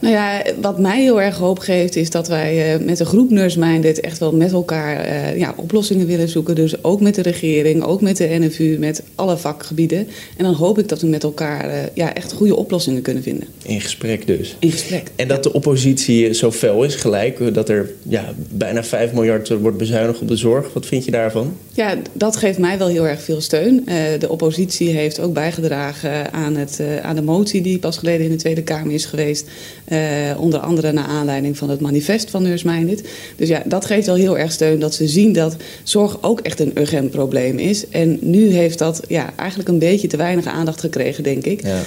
Nou 0.00 0.14
ja, 0.14 0.42
wat 0.60 0.78
mij 0.78 1.02
heel 1.02 1.22
erg 1.22 1.36
hoop 1.36 1.58
geeft 1.58 1.96
is 1.96 2.10
dat 2.10 2.28
wij 2.28 2.74
uh, 2.74 2.86
met 2.86 2.96
de 2.96 3.04
groep 3.04 3.30
Nurse 3.30 3.58
Minded 3.58 4.00
echt 4.00 4.18
wel 4.18 4.32
met 4.32 4.52
elkaar 4.52 5.06
uh, 5.06 5.38
ja, 5.38 5.54
oplossingen 5.56 6.06
willen 6.06 6.28
zoeken. 6.28 6.54
Dus 6.54 6.84
ook 6.84 7.00
met 7.00 7.14
de 7.14 7.22
regering, 7.22 7.82
ook 7.82 8.00
met 8.00 8.16
de 8.16 8.36
NFU, 8.38 8.76
met 8.78 9.02
alle 9.14 9.36
vakgebieden. 9.36 10.08
En 10.36 10.44
dan 10.44 10.54
hoop 10.54 10.78
ik 10.78 10.88
dat 10.88 11.00
we 11.00 11.06
met 11.06 11.22
elkaar 11.22 11.68
uh, 11.68 11.74
ja, 11.94 12.14
echt 12.14 12.32
goede 12.32 12.56
oplossingen 12.56 13.02
kunnen 13.02 13.22
vinden. 13.22 13.48
In 13.62 13.80
gesprek 13.80 14.26
dus. 14.26 14.56
In 14.58 14.70
gesprek. 14.70 15.10
En 15.16 15.28
dat 15.28 15.42
de 15.42 15.52
oppositie 15.52 16.34
zo 16.34 16.52
fel 16.52 16.84
is 16.84 16.94
gelijk, 16.94 17.54
dat 17.54 17.68
er 17.68 17.90
ja, 18.02 18.32
bijna 18.50 18.84
5 18.84 19.12
miljard 19.12 19.48
wordt 19.48 19.76
bezuinigd 19.76 20.20
op 20.20 20.28
de 20.28 20.36
zorg. 20.36 20.72
Wat 20.72 20.86
vind 20.86 21.04
je 21.04 21.10
daarvan? 21.10 21.56
Ja, 21.72 21.96
dat 22.12 22.36
geeft 22.36 22.58
mij 22.58 22.78
wel 22.78 22.88
heel 22.88 23.06
erg 23.06 23.22
veel 23.22 23.40
steun. 23.40 23.84
de 24.18 24.28
oppositie 24.28 24.88
heeft 24.88 25.20
ook 25.20 25.32
bijgedragen 25.32 26.32
aan, 26.32 26.56
het, 26.56 26.80
aan 27.02 27.16
de 27.16 27.22
motie 27.22 27.62
die 27.62 27.78
pas 27.78 27.98
geleden 27.98 28.24
in 28.26 28.30
de 28.30 28.36
Tweede 28.36 28.62
Kamer 28.62 28.94
is 28.94 29.04
geweest. 29.04 29.46
Uh, 29.92 29.98
onder 30.40 30.60
andere 30.60 30.92
naar 30.92 31.04
aanleiding 31.04 31.58
van 31.58 31.70
het 31.70 31.80
manifest 31.80 32.30
van 32.30 32.42
Nurse. 32.42 32.96
Dus 33.36 33.48
ja, 33.48 33.62
dat 33.64 33.84
geeft 33.84 34.06
wel 34.06 34.14
heel 34.14 34.38
erg 34.38 34.52
steun 34.52 34.80
dat 34.80 34.94
ze 34.94 35.08
zien 35.08 35.32
dat 35.32 35.56
zorg 35.82 36.22
ook 36.22 36.40
echt 36.40 36.60
een 36.60 36.78
urgent 36.78 37.10
probleem 37.10 37.58
is. 37.58 37.88
En 37.88 38.18
nu 38.20 38.50
heeft 38.50 38.78
dat 38.78 39.02
ja, 39.08 39.32
eigenlijk 39.36 39.68
een 39.68 39.78
beetje 39.78 40.08
te 40.08 40.16
weinig 40.16 40.46
aandacht 40.46 40.80
gekregen, 40.80 41.22
denk 41.22 41.44
ik. 41.44 41.62
Ja. 41.62 41.82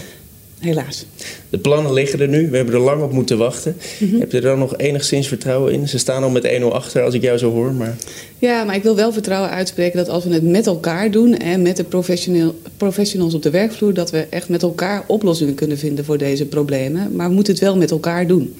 Helaas. 0.63 1.05
De 1.49 1.57
plannen 1.57 1.93
liggen 1.93 2.19
er 2.19 2.27
nu. 2.27 2.49
We 2.49 2.55
hebben 2.55 2.73
er 2.73 2.79
lang 2.79 3.01
op 3.01 3.11
moeten 3.11 3.37
wachten. 3.37 3.77
Mm 3.99 4.09
-hmm. 4.09 4.19
Heb 4.19 4.31
je 4.31 4.37
er 4.37 4.43
dan 4.43 4.59
nog 4.59 4.77
enigszins 4.77 5.27
vertrouwen 5.27 5.73
in? 5.73 5.87
Ze 5.87 5.97
staan 5.97 6.23
al 6.23 6.29
met 6.29 6.47
1-0 6.61 6.63
achter 6.63 7.03
als 7.03 7.13
ik 7.13 7.21
jou 7.21 7.37
zo 7.37 7.51
hoor. 7.51 7.73
Maar... 7.73 7.95
Ja, 8.37 8.63
maar 8.63 8.75
ik 8.75 8.83
wil 8.83 8.95
wel 8.95 9.13
vertrouwen 9.13 9.49
uitspreken 9.49 9.97
dat 9.97 10.09
als 10.09 10.23
we 10.23 10.33
het 10.33 10.43
met 10.43 10.67
elkaar 10.67 11.11
doen... 11.11 11.37
en 11.37 11.61
met 11.61 11.77
de 11.77 11.83
professioneel, 11.83 12.55
professionals 12.77 13.33
op 13.33 13.41
de 13.41 13.49
werkvloer... 13.49 13.93
dat 13.93 14.11
we 14.11 14.25
echt 14.29 14.49
met 14.49 14.61
elkaar 14.61 15.03
oplossingen 15.07 15.55
kunnen 15.55 15.77
vinden 15.77 16.05
voor 16.05 16.17
deze 16.17 16.45
problemen. 16.45 17.15
Maar 17.15 17.27
we 17.27 17.33
moeten 17.33 17.53
het 17.53 17.61
wel 17.61 17.77
met 17.77 17.91
elkaar 17.91 18.27
doen. 18.27 18.55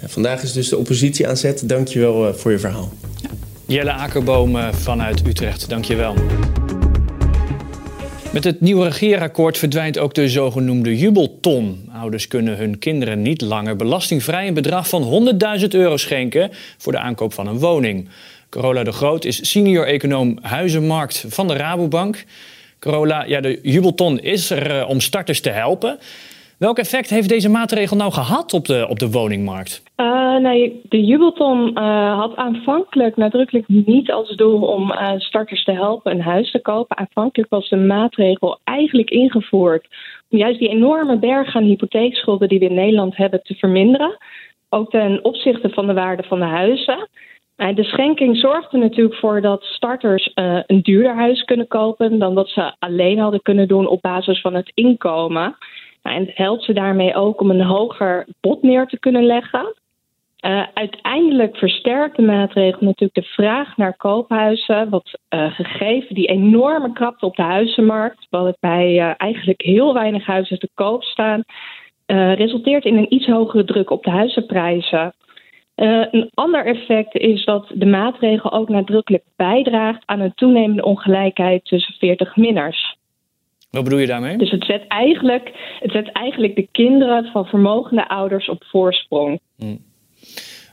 Ja, 0.00 0.08
vandaag 0.08 0.42
is 0.42 0.52
dus 0.52 0.68
de 0.68 0.76
oppositie 0.76 1.28
aan 1.28 1.36
zet. 1.36 1.68
Dank 1.68 1.88
je 1.88 1.98
wel 1.98 2.28
uh, 2.28 2.34
voor 2.34 2.50
je 2.50 2.58
verhaal. 2.58 2.92
Ja. 3.22 3.28
Jelle 3.66 3.92
Akerboom 3.92 4.58
vanuit 4.72 5.26
Utrecht, 5.26 5.68
dank 5.68 5.84
je 5.84 5.94
wel. 5.94 6.14
Met 8.32 8.44
het 8.44 8.60
nieuwe 8.60 8.84
regeerakkoord 8.84 9.58
verdwijnt 9.58 9.98
ook 9.98 10.14
de 10.14 10.28
zogenoemde 10.28 10.96
jubelton. 10.96 11.88
Ouders 11.92 12.28
kunnen 12.28 12.56
hun 12.56 12.78
kinderen 12.78 13.22
niet 13.22 13.40
langer 13.40 13.76
belastingvrij 13.76 14.46
een 14.46 14.54
bedrag 14.54 14.88
van 14.88 15.28
100.000 15.60 15.66
euro 15.68 15.96
schenken 15.96 16.50
voor 16.78 16.92
de 16.92 16.98
aankoop 16.98 17.32
van 17.32 17.46
een 17.46 17.58
woning. 17.58 18.08
Carola 18.48 18.82
de 18.82 18.92
Groot 18.92 19.24
is 19.24 19.50
senior 19.50 19.86
econoom 19.86 20.38
huizenmarkt 20.42 21.24
van 21.28 21.48
de 21.48 21.54
Rabobank. 21.54 22.24
Carola, 22.78 23.24
ja, 23.24 23.40
de 23.40 23.58
jubelton 23.62 24.20
is 24.20 24.50
er 24.50 24.86
om 24.86 25.00
starters 25.00 25.40
te 25.40 25.50
helpen. 25.50 25.98
Welk 26.66 26.78
effect 26.78 27.10
heeft 27.10 27.28
deze 27.28 27.48
maatregel 27.48 27.96
nou 27.96 28.12
gehad 28.12 28.52
op 28.54 28.64
de, 28.64 28.86
op 28.88 28.98
de 28.98 29.10
woningmarkt? 29.10 29.82
Uh, 29.96 30.36
nee, 30.36 30.80
de 30.88 31.04
jubelton 31.04 31.70
uh, 31.74 32.18
had 32.18 32.36
aanvankelijk 32.36 33.16
nadrukkelijk 33.16 33.68
niet 33.68 34.12
als 34.12 34.36
doel 34.36 34.62
om 34.62 34.92
uh, 34.92 35.12
starters 35.16 35.64
te 35.64 35.72
helpen 35.72 36.12
een 36.12 36.20
huis 36.20 36.50
te 36.50 36.60
kopen. 36.60 36.96
Aanvankelijk 36.96 37.50
was 37.50 37.68
de 37.68 37.76
maatregel 37.76 38.58
eigenlijk 38.64 39.10
ingevoerd 39.10 39.86
om 40.30 40.38
juist 40.38 40.58
die 40.58 40.68
enorme 40.68 41.18
berg 41.18 41.56
aan 41.56 41.64
hypotheekschulden 41.64 42.48
die 42.48 42.58
we 42.58 42.64
in 42.64 42.74
Nederland 42.74 43.16
hebben 43.16 43.42
te 43.42 43.54
verminderen. 43.54 44.16
Ook 44.68 44.90
ten 44.90 45.24
opzichte 45.24 45.68
van 45.68 45.86
de 45.86 45.94
waarde 45.94 46.22
van 46.22 46.38
de 46.38 46.44
huizen. 46.44 47.08
De 47.56 47.84
schenking 47.84 48.36
zorgt 48.36 48.72
er 48.72 48.78
natuurlijk 48.78 49.16
voor 49.16 49.40
dat 49.40 49.62
starters 49.62 50.30
een 50.66 50.82
duurder 50.82 51.14
huis 51.14 51.44
kunnen 51.44 51.68
kopen 51.68 52.18
dan 52.18 52.34
dat 52.34 52.48
ze 52.48 52.74
alleen 52.78 53.18
hadden 53.18 53.42
kunnen 53.42 53.68
doen 53.68 53.86
op 53.86 54.02
basis 54.02 54.40
van 54.40 54.54
het 54.54 54.70
inkomen. 54.74 55.56
En 56.02 56.26
het 56.26 56.36
helpt 56.36 56.64
ze 56.64 56.72
daarmee 56.72 57.14
ook 57.14 57.40
om 57.40 57.50
een 57.50 57.64
hoger 57.64 58.26
bod 58.40 58.62
neer 58.62 58.86
te 58.86 58.98
kunnen 58.98 59.24
leggen. 59.24 59.74
Uh, 60.46 60.62
uiteindelijk 60.74 61.56
versterkt 61.56 62.16
de 62.16 62.22
maatregel 62.22 62.78
natuurlijk 62.80 63.14
de 63.14 63.32
vraag 63.32 63.76
naar 63.76 63.96
koophuizen. 63.96 64.88
Wat 64.88 65.18
uh, 65.34 65.52
gegeven 65.52 66.14
die 66.14 66.26
enorme 66.26 66.92
krapte 66.92 67.26
op 67.26 67.36
de 67.36 67.42
huizenmarkt, 67.42 68.26
waarbij 68.30 68.94
uh, 68.94 69.12
eigenlijk 69.16 69.62
heel 69.62 69.94
weinig 69.94 70.26
huizen 70.26 70.58
te 70.58 70.68
koop 70.74 71.02
staan, 71.02 71.42
resulteert 72.34 72.84
in 72.84 72.96
een 72.96 73.14
iets 73.14 73.26
hogere 73.26 73.64
druk 73.64 73.90
op 73.90 74.02
de 74.02 74.10
huizenprijzen. 74.10 75.12
een 75.74 76.30
ander 76.34 76.66
effect 76.66 77.14
is 77.14 77.44
dat 77.44 77.70
de 77.74 77.86
maatregel 77.86 78.52
ook 78.52 78.68
nadrukkelijk 78.68 79.24
bijdraagt 79.36 80.02
aan 80.06 80.20
een 80.20 80.34
toenemende 80.34 80.84
ongelijkheid 80.84 81.64
tussen 81.64 81.94
40 81.94 82.36
minners. 82.36 82.96
Wat 83.70 83.84
bedoel 83.84 83.98
je 83.98 84.06
daarmee? 84.06 84.36
Dus 84.36 84.50
het 84.50 84.64
zet 84.64 84.86
eigenlijk, 84.88 85.50
het 85.80 85.90
zet 85.92 86.12
eigenlijk 86.12 86.56
de 86.56 86.68
kinderen 86.72 87.24
van 87.32 87.44
vermogende 87.44 88.08
ouders 88.08 88.48
op 88.48 88.64
voorsprong. 88.64 89.40
Hmm. 89.56 89.78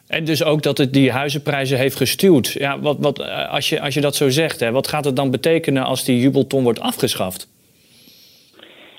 En 0.08 0.26
dus 0.26 0.44
ook 0.44 0.62
dat 0.62 0.78
het 0.78 0.94
die 0.94 1.12
huizenprijzen 1.12 1.78
heeft 1.78 1.96
gestuurd. 1.96 2.52
Ja, 2.52 2.80
wat, 2.80 2.98
wat, 3.00 3.20
eh, 3.20 3.54
als, 3.54 3.70
je, 3.70 3.82
als 3.82 3.94
je 3.94 4.02
dat 4.02 4.16
zo 4.16 4.30
zegt, 4.30 4.60
hè, 4.60 4.72
wat 4.72 4.88
gaat 4.88 5.06
het 5.06 5.16
dan 5.16 5.32
betekenen 5.32 5.84
als 5.84 6.04
die 6.04 6.20
jubelton 6.20 6.64
wordt 6.64 6.80
afgeschaft? 6.80 7.56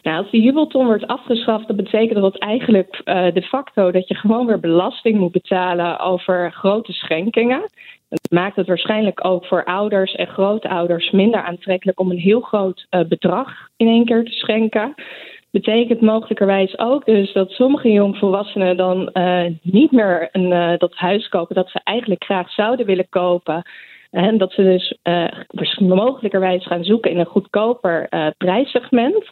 Nou, 0.02 0.22
als 0.22 0.30
die 0.30 0.42
jubelton 0.42 0.86
wordt 0.86 1.06
afgeschaft, 1.06 1.66
dat 1.66 1.76
betekent 1.76 2.20
dat 2.20 2.38
eigenlijk 2.38 3.00
uh, 3.04 3.32
de 3.32 3.42
facto 3.42 3.90
dat 3.90 4.08
je 4.08 4.14
gewoon 4.14 4.46
weer 4.46 4.60
belasting 4.60 5.18
moet 5.18 5.32
betalen 5.32 6.00
over 6.00 6.52
grote 6.52 6.92
schenkingen. 6.92 7.70
Maakt 8.30 8.56
het 8.56 8.66
waarschijnlijk 8.66 9.24
ook 9.24 9.46
voor 9.46 9.64
ouders 9.64 10.14
en 10.14 10.26
grootouders 10.26 11.10
minder 11.10 11.42
aantrekkelijk 11.42 12.00
om 12.00 12.10
een 12.10 12.18
heel 12.18 12.40
groot 12.40 12.86
uh, 12.90 13.00
bedrag 13.08 13.50
in 13.76 13.86
één 13.86 14.04
keer 14.04 14.24
te 14.24 14.32
schenken 14.32 14.94
betekent 15.50 16.00
mogelijkerwijs 16.00 16.78
ook 16.78 17.04
dus 17.04 17.32
dat 17.32 17.50
sommige 17.50 17.92
jongvolwassenen 17.92 18.76
dan 18.76 19.10
uh, 19.12 19.44
niet 19.62 19.90
meer 19.90 20.28
een, 20.32 20.50
uh, 20.50 20.78
dat 20.78 20.94
huis 20.94 21.28
kopen 21.28 21.54
dat 21.54 21.70
ze 21.70 21.80
eigenlijk 21.84 22.24
graag 22.24 22.50
zouden 22.50 22.86
willen 22.86 23.08
kopen. 23.08 23.62
En 24.10 24.38
dat 24.38 24.52
ze 24.52 24.62
dus 25.48 25.78
mogelijkerwijs 25.78 26.66
gaan 26.66 26.84
zoeken 26.84 27.10
in 27.10 27.18
een 27.18 27.26
goedkoper 27.26 28.08
prijssegment. 28.36 29.30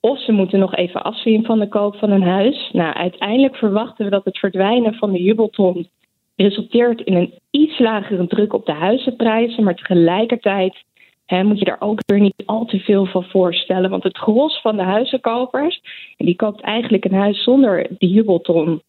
Of 0.00 0.20
ze 0.20 0.32
moeten 0.32 0.58
nog 0.58 0.74
even 0.74 1.02
afzien 1.02 1.44
van 1.44 1.58
de 1.58 1.68
koop 1.68 1.96
van 1.96 2.10
een 2.10 2.22
huis. 2.22 2.70
Nou, 2.72 2.94
uiteindelijk 2.94 3.56
verwachten 3.56 4.04
we 4.04 4.10
dat 4.10 4.24
het 4.24 4.38
verdwijnen 4.38 4.94
van 4.94 5.12
de 5.12 5.22
jubelton 5.22 5.88
resulteert 6.36 7.00
in 7.00 7.14
een 7.14 7.32
iets 7.50 7.78
lagere 7.78 8.26
druk 8.26 8.52
op 8.52 8.66
de 8.66 8.72
huizenprijzen. 8.72 9.64
Maar 9.64 9.74
tegelijkertijd 9.74 10.76
moet 11.26 11.58
je 11.58 11.64
daar 11.64 11.80
ook 11.80 12.00
weer 12.06 12.20
niet 12.20 12.42
al 12.46 12.64
te 12.64 12.78
veel 12.78 13.06
van 13.06 13.24
voorstellen. 13.24 13.90
Want 13.90 14.02
het 14.02 14.18
gros 14.18 14.60
van 14.60 14.76
de 14.76 14.82
huizenkopers, 14.82 15.80
die 16.16 16.36
koopt 16.36 16.60
eigenlijk 16.60 17.04
een 17.04 17.14
huis 17.14 17.42
zonder 17.42 17.86
die 17.98 18.10
jubelton. 18.10 18.82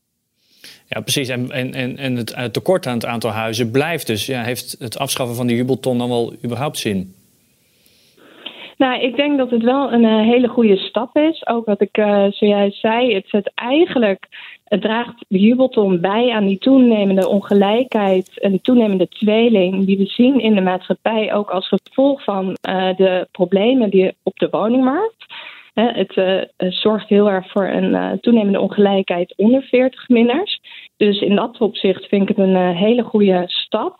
Ja, 0.87 1.01
precies. 1.01 1.29
En, 1.29 1.51
en, 1.51 1.97
en 1.97 2.15
het 2.15 2.53
tekort 2.53 2.87
aan 2.87 2.93
het 2.93 3.05
aantal 3.05 3.31
huizen 3.31 3.71
blijft 3.71 4.07
dus. 4.07 4.25
Ja, 4.25 4.43
heeft 4.43 4.75
het 4.79 4.97
afschaffen 4.97 5.35
van 5.35 5.47
die 5.47 5.55
jubelton 5.55 5.97
dan 5.97 6.09
wel 6.09 6.33
überhaupt 6.43 6.77
zin? 6.77 7.13
Nou, 8.77 9.01
ik 9.01 9.15
denk 9.15 9.37
dat 9.37 9.49
het 9.49 9.63
wel 9.63 9.93
een 9.93 10.03
uh, 10.03 10.21
hele 10.21 10.47
goede 10.47 10.77
stap 10.77 11.17
is. 11.17 11.47
Ook 11.47 11.65
wat 11.65 11.81
ik 11.81 11.97
uh, 11.97 12.25
zojuist 12.29 12.79
zei, 12.79 13.13
het 13.13 13.27
zet 13.27 13.51
eigenlijk 13.55 14.27
het 14.65 14.81
draagt 14.81 15.25
de 15.27 15.39
jubelton 15.39 16.01
bij 16.01 16.31
aan 16.31 16.45
die 16.45 16.57
toenemende 16.57 17.27
ongelijkheid 17.27 18.39
en 18.39 18.61
toenemende 18.61 19.07
tweeling 19.07 19.85
die 19.85 19.97
we 19.97 20.05
zien 20.05 20.39
in 20.39 20.55
de 20.55 20.61
maatschappij, 20.61 21.33
ook 21.33 21.49
als 21.49 21.67
gevolg 21.67 22.23
van 22.23 22.57
uh, 22.69 22.95
de 22.95 23.27
problemen 23.31 23.89
die 23.89 24.15
op 24.23 24.37
de 24.37 24.47
woningmarkt. 24.51 25.25
Uh, 25.73 25.95
het 25.95 26.13
zorgt 26.73 27.09
heel 27.09 27.29
erg 27.29 27.51
voor 27.51 27.67
een 27.67 28.19
toenemende 28.19 28.59
ongelijkheid 28.59 29.33
onder 29.37 29.61
40 29.61 30.09
minners. 30.09 30.61
Dus 30.97 31.21
in 31.21 31.35
dat 31.35 31.57
opzicht 31.59 32.05
vind 32.05 32.21
ik 32.21 32.35
het 32.35 32.37
een 32.37 32.75
hele 32.75 33.03
goede 33.03 33.43
stap. 33.47 33.97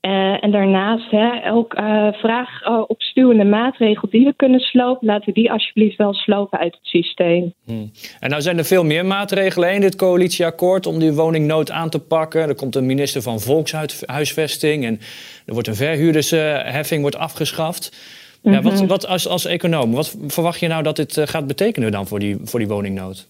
Uh, 0.00 0.44
en 0.44 0.50
daarnaast 0.50 1.10
hè, 1.10 1.52
ook 1.52 1.74
uh, 1.74 2.12
vraag 2.12 2.62
uh, 2.62 2.82
op 2.86 3.02
stuwende 3.02 3.44
maatregel 3.44 4.08
die 4.10 4.24
we 4.24 4.32
kunnen 4.36 4.60
slopen. 4.60 5.06
Laten 5.06 5.26
we 5.26 5.32
die 5.32 5.52
alsjeblieft 5.52 5.96
wel 5.96 6.14
slopen 6.14 6.58
uit 6.58 6.74
het 6.74 6.86
systeem. 6.86 7.54
Hmm. 7.64 7.90
En 8.20 8.30
nou 8.30 8.42
zijn 8.42 8.58
er 8.58 8.64
veel 8.64 8.84
meer 8.84 9.06
maatregelen 9.06 9.74
in 9.74 9.80
dit 9.80 9.96
coalitieakkoord 9.96 10.86
om 10.86 10.98
die 10.98 11.12
woningnood 11.12 11.70
aan 11.70 11.90
te 11.90 11.98
pakken. 11.98 12.48
Er 12.48 12.54
komt 12.54 12.76
een 12.76 12.86
minister 12.86 13.22
van 13.22 13.40
Volkshuisvesting 13.40 14.84
en 14.84 15.00
er 15.46 15.52
wordt 15.52 15.68
een 15.68 15.74
verhuurdersheffing 15.74 17.00
wordt 17.00 17.16
afgeschaft. 17.16 17.96
ja, 18.42 18.62
wat, 18.62 18.72
mhm. 18.72 18.86
wat 18.86 19.06
als, 19.06 19.28
als 19.28 19.44
econoom, 19.44 19.92
wat 19.92 20.16
verwacht 20.26 20.60
je 20.60 20.68
nou 20.68 20.82
dat 20.82 20.96
dit 20.96 21.20
gaat 21.24 21.46
betekenen 21.46 21.92
dan 21.92 22.06
voor 22.06 22.18
die, 22.18 22.36
voor 22.42 22.58
die 22.58 22.68
woningnood? 22.68 23.28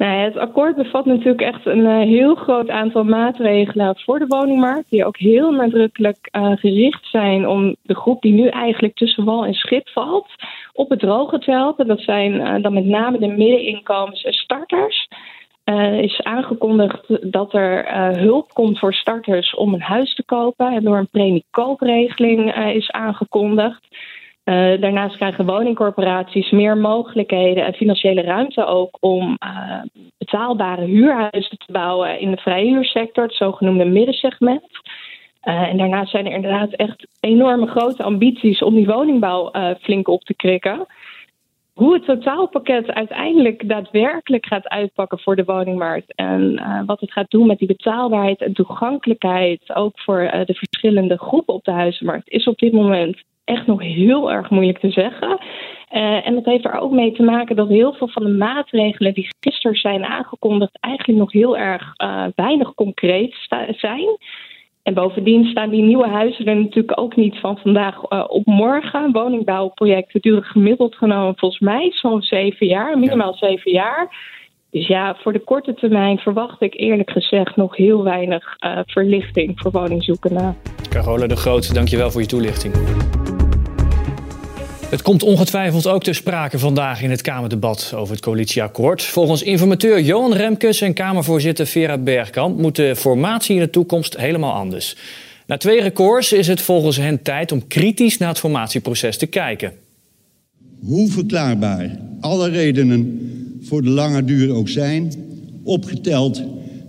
Nou, 0.00 0.12
het 0.12 0.36
akkoord 0.36 0.76
bevat 0.76 1.04
natuurlijk 1.04 1.40
echt 1.40 1.66
een 1.66 1.78
uh, 1.78 1.98
heel 1.98 2.34
groot 2.34 2.68
aantal 2.68 3.04
maatregelen 3.04 3.98
voor 3.98 4.18
de 4.18 4.26
woningmarkt, 4.26 4.90
die 4.90 5.04
ook 5.04 5.16
heel 5.16 5.50
nadrukkelijk 5.50 6.28
uh, 6.32 6.52
gericht 6.56 7.06
zijn 7.06 7.48
om 7.48 7.76
de 7.82 7.94
groep 7.94 8.22
die 8.22 8.32
nu 8.32 8.48
eigenlijk 8.48 8.94
tussen 8.94 9.24
wal 9.24 9.44
en 9.44 9.54
schip 9.54 9.88
valt, 9.88 10.28
op 10.72 10.90
het 10.90 10.98
droge 10.98 11.38
te 11.38 11.50
helpen. 11.50 11.86
Dat 11.86 12.00
zijn 12.00 12.32
uh, 12.32 12.62
dan 12.62 12.72
met 12.72 12.84
name 12.84 13.18
de 13.18 13.26
middeninkomens 13.26 14.22
en 14.22 14.32
starters. 14.32 15.08
is 16.00 16.22
aangekondigd 16.22 17.32
dat 17.32 17.54
er 17.54 17.86
hulp 18.18 18.52
komt 18.52 18.78
voor 18.78 18.94
starters 18.94 19.54
om 19.54 19.74
een 19.74 19.82
huis 19.82 20.14
te 20.14 20.24
kopen. 20.24 20.72
En 20.72 20.84
door 20.84 20.96
een 20.96 21.08
premiekoopregeling 21.08 22.54
is 22.54 22.90
aangekondigd. 22.90 23.88
Uh, 24.44 24.80
daarnaast 24.80 25.16
krijgen 25.16 25.46
woningcorporaties 25.46 26.50
meer 26.50 26.76
mogelijkheden 26.76 27.64
en 27.64 27.74
financiële 27.74 28.22
ruimte 28.22 28.64
ook 28.64 28.96
om 29.00 29.36
uh, 29.44 29.82
betaalbare 30.18 30.84
huurhuizen 30.84 31.58
te 31.58 31.72
bouwen 31.72 32.20
in 32.20 32.30
de 32.30 32.36
vrijhuursector, 32.36 33.24
het 33.24 33.34
zogenoemde 33.34 33.84
middensegment. 33.84 34.70
Uh, 35.44 35.60
en 35.62 35.76
daarnaast 35.76 36.10
zijn 36.10 36.26
er 36.26 36.32
inderdaad 36.32 36.72
echt 36.72 37.06
enorme 37.20 37.66
grote 37.66 38.02
ambities 38.02 38.62
om 38.62 38.74
die 38.74 38.86
woningbouw 38.86 39.50
flink 39.80 40.08
op 40.08 40.22
te 40.22 40.34
krikken. 40.34 40.86
Hoe 41.74 41.94
het 41.94 42.04
totaalpakket 42.04 42.90
uiteindelijk 42.90 43.68
daadwerkelijk 43.68 44.46
gaat 44.46 44.68
uitpakken 44.68 45.18
voor 45.18 45.36
de 45.36 45.44
woningmarkt 45.44 46.14
en 46.14 46.62
wat 46.86 47.00
het 47.00 47.12
gaat 47.12 47.30
doen 47.30 47.46
met 47.46 47.58
die 47.58 47.68
betaalbaarheid 47.68 48.40
en 48.40 48.52
toegankelijkheid, 48.52 49.74
ook 49.74 50.00
voor 50.00 50.18
de 50.44 50.54
verschillende 50.54 51.18
groepen 51.18 51.54
op 51.54 51.64
de 51.64 51.70
huizenmarkt, 51.70 52.28
is 52.28 52.46
op 52.46 52.58
dit 52.58 52.72
moment 52.72 53.22
echt 53.50 53.66
nog 53.66 53.82
heel 53.82 54.32
erg 54.32 54.50
moeilijk 54.50 54.78
te 54.78 54.90
zeggen. 54.90 55.38
Uh, 55.92 56.26
en 56.26 56.34
dat 56.34 56.44
heeft 56.44 56.64
er 56.64 56.80
ook 56.80 56.92
mee 56.92 57.12
te 57.12 57.22
maken 57.22 57.56
dat 57.56 57.68
heel 57.68 57.92
veel 57.92 58.08
van 58.08 58.24
de 58.24 58.30
maatregelen 58.30 59.14
die 59.14 59.28
gisteren 59.40 59.76
zijn 59.76 60.04
aangekondigd 60.04 60.78
eigenlijk 60.80 61.18
nog 61.18 61.32
heel 61.32 61.56
erg 61.56 61.92
uh, 62.02 62.24
weinig 62.34 62.74
concreet 62.74 63.34
zijn. 63.76 64.18
En 64.82 64.94
bovendien 64.94 65.44
staan 65.44 65.70
die 65.70 65.82
nieuwe 65.82 66.08
huizen 66.08 66.46
er 66.46 66.56
natuurlijk 66.56 67.00
ook 67.00 67.16
niet 67.16 67.38
van 67.38 67.58
vandaag 67.58 67.94
uh, 68.08 68.24
op 68.28 68.46
morgen. 68.46 69.12
Woningbouwprojecten 69.12 70.20
duren 70.20 70.44
gemiddeld 70.44 70.94
genomen 70.94 71.36
volgens 71.36 71.60
mij 71.60 71.90
zo'n 71.92 72.22
zeven 72.22 72.66
jaar, 72.66 72.98
minimaal 72.98 73.34
zeven 73.34 73.72
jaar. 73.72 74.28
Dus 74.70 74.86
ja, 74.86 75.16
voor 75.20 75.32
de 75.32 75.44
korte 75.44 75.74
termijn 75.74 76.18
verwacht 76.18 76.62
ik 76.62 76.74
eerlijk 76.74 77.10
gezegd 77.10 77.56
nog 77.56 77.76
heel 77.76 78.02
weinig 78.02 78.56
verlichting 78.86 79.60
voor 79.60 79.70
woningzoekenden. 79.70 80.56
Carola 80.88 81.26
de 81.26 81.36
Groot, 81.36 81.74
dankjewel 81.74 82.10
voor 82.10 82.20
je 82.20 82.26
toelichting. 82.26 82.74
Het 84.90 85.02
komt 85.02 85.22
ongetwijfeld 85.22 85.86
ook 85.86 86.02
ter 86.02 86.14
sprake 86.14 86.58
vandaag 86.58 87.02
in 87.02 87.10
het 87.10 87.22
Kamerdebat 87.22 87.92
over 87.96 88.14
het 88.14 88.24
coalitieakkoord. 88.24 89.02
Volgens 89.02 89.42
informateur 89.42 90.00
Johan 90.00 90.32
Remkes 90.32 90.80
en 90.80 90.92
Kamervoorzitter 90.92 91.66
Vera 91.66 91.98
Bergkamp 91.98 92.58
moet 92.58 92.76
de 92.76 92.96
formatie 92.96 93.54
in 93.54 93.60
de 93.60 93.70
toekomst 93.70 94.16
helemaal 94.16 94.52
anders. 94.52 94.96
Na 95.46 95.56
twee 95.56 95.80
records 95.80 96.32
is 96.32 96.46
het 96.46 96.60
volgens 96.60 96.96
hen 96.96 97.22
tijd 97.22 97.52
om 97.52 97.66
kritisch 97.66 98.18
naar 98.18 98.28
het 98.28 98.38
formatieproces 98.38 99.16
te 99.16 99.26
kijken. 99.26 99.72
Hoe 100.80 101.10
verklaarbaar 101.10 101.98
alle 102.20 102.48
redenen 102.48 103.30
voor 103.62 103.82
de 103.82 103.90
lange 103.90 104.24
duur 104.24 104.54
ook 104.54 104.68
zijn, 104.68 105.12
opgeteld 105.62 106.42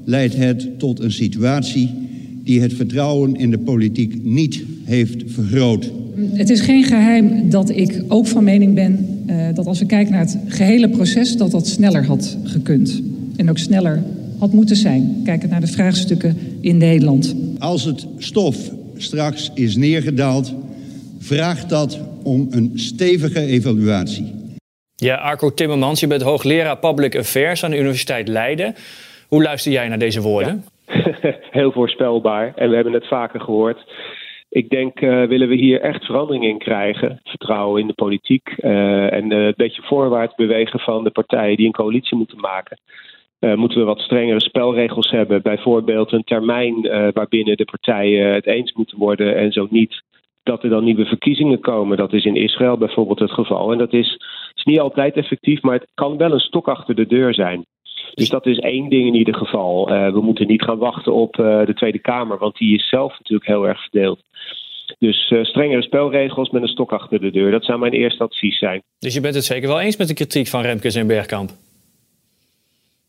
leidt 0.06 0.36
het 0.36 0.80
tot 0.80 1.00
een 1.00 1.12
situatie 1.12 1.90
die 2.44 2.62
het 2.62 2.74
vertrouwen 2.74 3.36
in 3.36 3.50
de 3.50 3.60
politiek 3.60 4.24
niet 4.24 4.64
heeft 4.84 5.24
vergroot. 5.26 5.92
Het 6.16 6.50
is 6.50 6.62
geen 6.62 6.84
geheim 6.84 7.50
dat 7.50 7.70
ik 7.70 8.04
ook 8.08 8.28
van 8.28 8.44
mening 8.44 8.76
ben 8.76 9.24
uh, 9.30 9.48
dat 9.54 9.66
als 9.66 9.80
we 9.80 9.86
kijken 9.86 10.12
naar 10.12 10.22
het 10.22 10.38
gehele 10.48 10.90
proces, 10.90 11.38
dat 11.38 11.52
dat 11.52 11.68
sneller 11.68 12.06
had 12.06 12.38
gekund. 12.44 13.04
En 13.38 13.50
ook 13.50 13.58
sneller 13.58 14.04
had 14.40 14.52
moeten 14.52 14.76
zijn. 14.76 15.22
Kijken 15.26 15.50
naar 15.50 15.60
de 15.60 15.68
vraagstukken 15.68 16.38
in 16.62 16.78
Nederland. 16.78 17.36
Als 17.60 17.84
het 17.84 18.08
stof 18.18 18.72
straks 18.96 19.52
is 19.54 19.76
neergedaald, 19.76 20.56
vraagt 21.20 21.70
dat 21.70 22.00
om 22.24 22.48
een 22.50 22.72
stevige 22.76 23.46
evaluatie. 23.46 24.34
Ja, 24.96 25.16
Arco 25.16 25.54
Timmermans, 25.54 26.00
je 26.00 26.08
bent 26.08 26.22
hoogleraar 26.22 26.78
Public 26.78 27.18
Affairs 27.18 27.64
aan 27.64 27.72
de 27.72 27.80
Universiteit 27.80 28.28
Leiden. 28.28 28.76
Hoe 29.28 29.44
luister 29.44 29.72
jij 29.72 29.88
naar 29.88 30.00
deze 30.00 30.22
woorden? 30.22 30.64
Ja. 30.88 31.36
heel 31.60 31.72
voorspelbaar. 31.72 32.54
En 32.56 32.70
we 32.70 32.76
hebben 32.76 32.94
het 32.94 33.08
vaker 33.08 33.40
gehoord. 33.40 33.84
Ik 34.52 34.70
denk, 34.70 35.02
uh, 35.02 35.24
willen 35.24 35.48
we 35.48 35.56
hier 35.56 35.82
echt 35.82 36.06
verandering 36.06 36.46
in 36.46 36.58
krijgen, 36.58 37.20
vertrouwen 37.24 37.82
in 37.82 37.88
de 37.88 37.94
politiek 37.94 38.56
uh, 38.58 39.14
en 39.14 39.32
uh, 39.32 39.46
een 39.46 39.54
beetje 39.56 39.82
voorwaarts 39.82 40.36
bewegen 40.36 40.80
van 40.80 41.04
de 41.04 41.10
partijen 41.12 41.58
die 41.58 41.66
een 41.66 41.72
coalitie 41.72 42.18
moeten 42.18 42.40
maken. 42.40 42.80
moeten 43.40 43.80
we 43.80 43.84
wat 43.84 44.00
strengere 44.00 44.42
spelregels 44.42 45.10
hebben, 45.10 45.42
bijvoorbeeld 45.42 46.12
een 46.12 46.24
termijn 46.24 46.82
waarbinnen 47.14 47.58
de 47.58 47.66
partijen 47.66 48.34
het 48.34 48.46
eens 48.46 48.74
moeten 48.74 48.98
worden 48.98 49.36
en 49.36 49.52
zo 49.52 49.68
niet, 49.70 50.04
dat 50.44 50.64
er 50.64 50.70
dan 50.70 50.84
nieuwe 50.84 51.06
verkiezingen 51.06 51.60
komen. 51.60 51.98
Dat 51.98 52.14
is 52.14 52.26
in 52.26 52.36
Israël 52.36 52.78
bijvoorbeeld 52.78 53.20
het 53.20 53.32
geval. 53.32 53.72
En 53.72 53.78
dat 53.78 53.94
is, 53.94 54.18
is 54.54 54.64
niet 54.64 54.80
altijd 54.80 55.16
effectief, 55.16 55.62
maar 55.62 55.74
het 55.74 55.92
kan 55.94 56.18
wel 56.18 56.32
een 56.32 56.40
stok 56.40 56.68
achter 56.68 56.96
de 56.96 57.08
deur 57.08 57.34
zijn. 57.34 57.66
Dus 58.14 58.30
dat 58.30 58.46
is 58.46 58.58
één 58.58 58.90
ding 58.90 59.08
in 59.08 59.16
ieder 59.16 59.36
geval. 59.36 59.92
Uh, 59.92 60.12
we 60.12 60.22
moeten 60.22 60.48
niet 60.48 60.64
gaan 60.64 60.78
wachten 60.78 61.14
op 61.14 61.38
uh, 61.38 61.66
de 61.66 61.74
Tweede 61.74 62.00
Kamer, 62.00 62.38
want 62.38 62.58
die 62.58 62.76
is 62.76 62.90
zelf 62.90 63.12
natuurlijk 63.20 63.50
heel 63.50 63.68
erg 63.68 63.82
verdeeld. 63.82 64.20
Dus 65.00 65.30
uh, 65.30 65.44
strengere 65.44 65.82
spelregels 65.82 66.50
met 66.50 66.62
een 66.62 66.68
stok 66.68 66.92
achter 66.92 67.22
de 67.22 67.32
deur. 67.32 67.52
Dat 67.52 67.66
zou 67.66 67.80
mijn 67.80 67.94
eerste 67.94 68.24
advies 68.24 68.58
zijn. 68.58 68.82
Dus 69.00 69.14
je 69.14 69.22
bent 69.22 69.36
het 69.36 69.44
zeker 69.44 69.68
wel 69.68 69.80
eens 69.80 69.98
met 69.98 70.08
de 70.08 70.14
kritiek 70.14 70.48
van 70.48 70.62
Remkes 70.62 70.96
en 70.96 71.08
Bergkamp? 71.08 71.50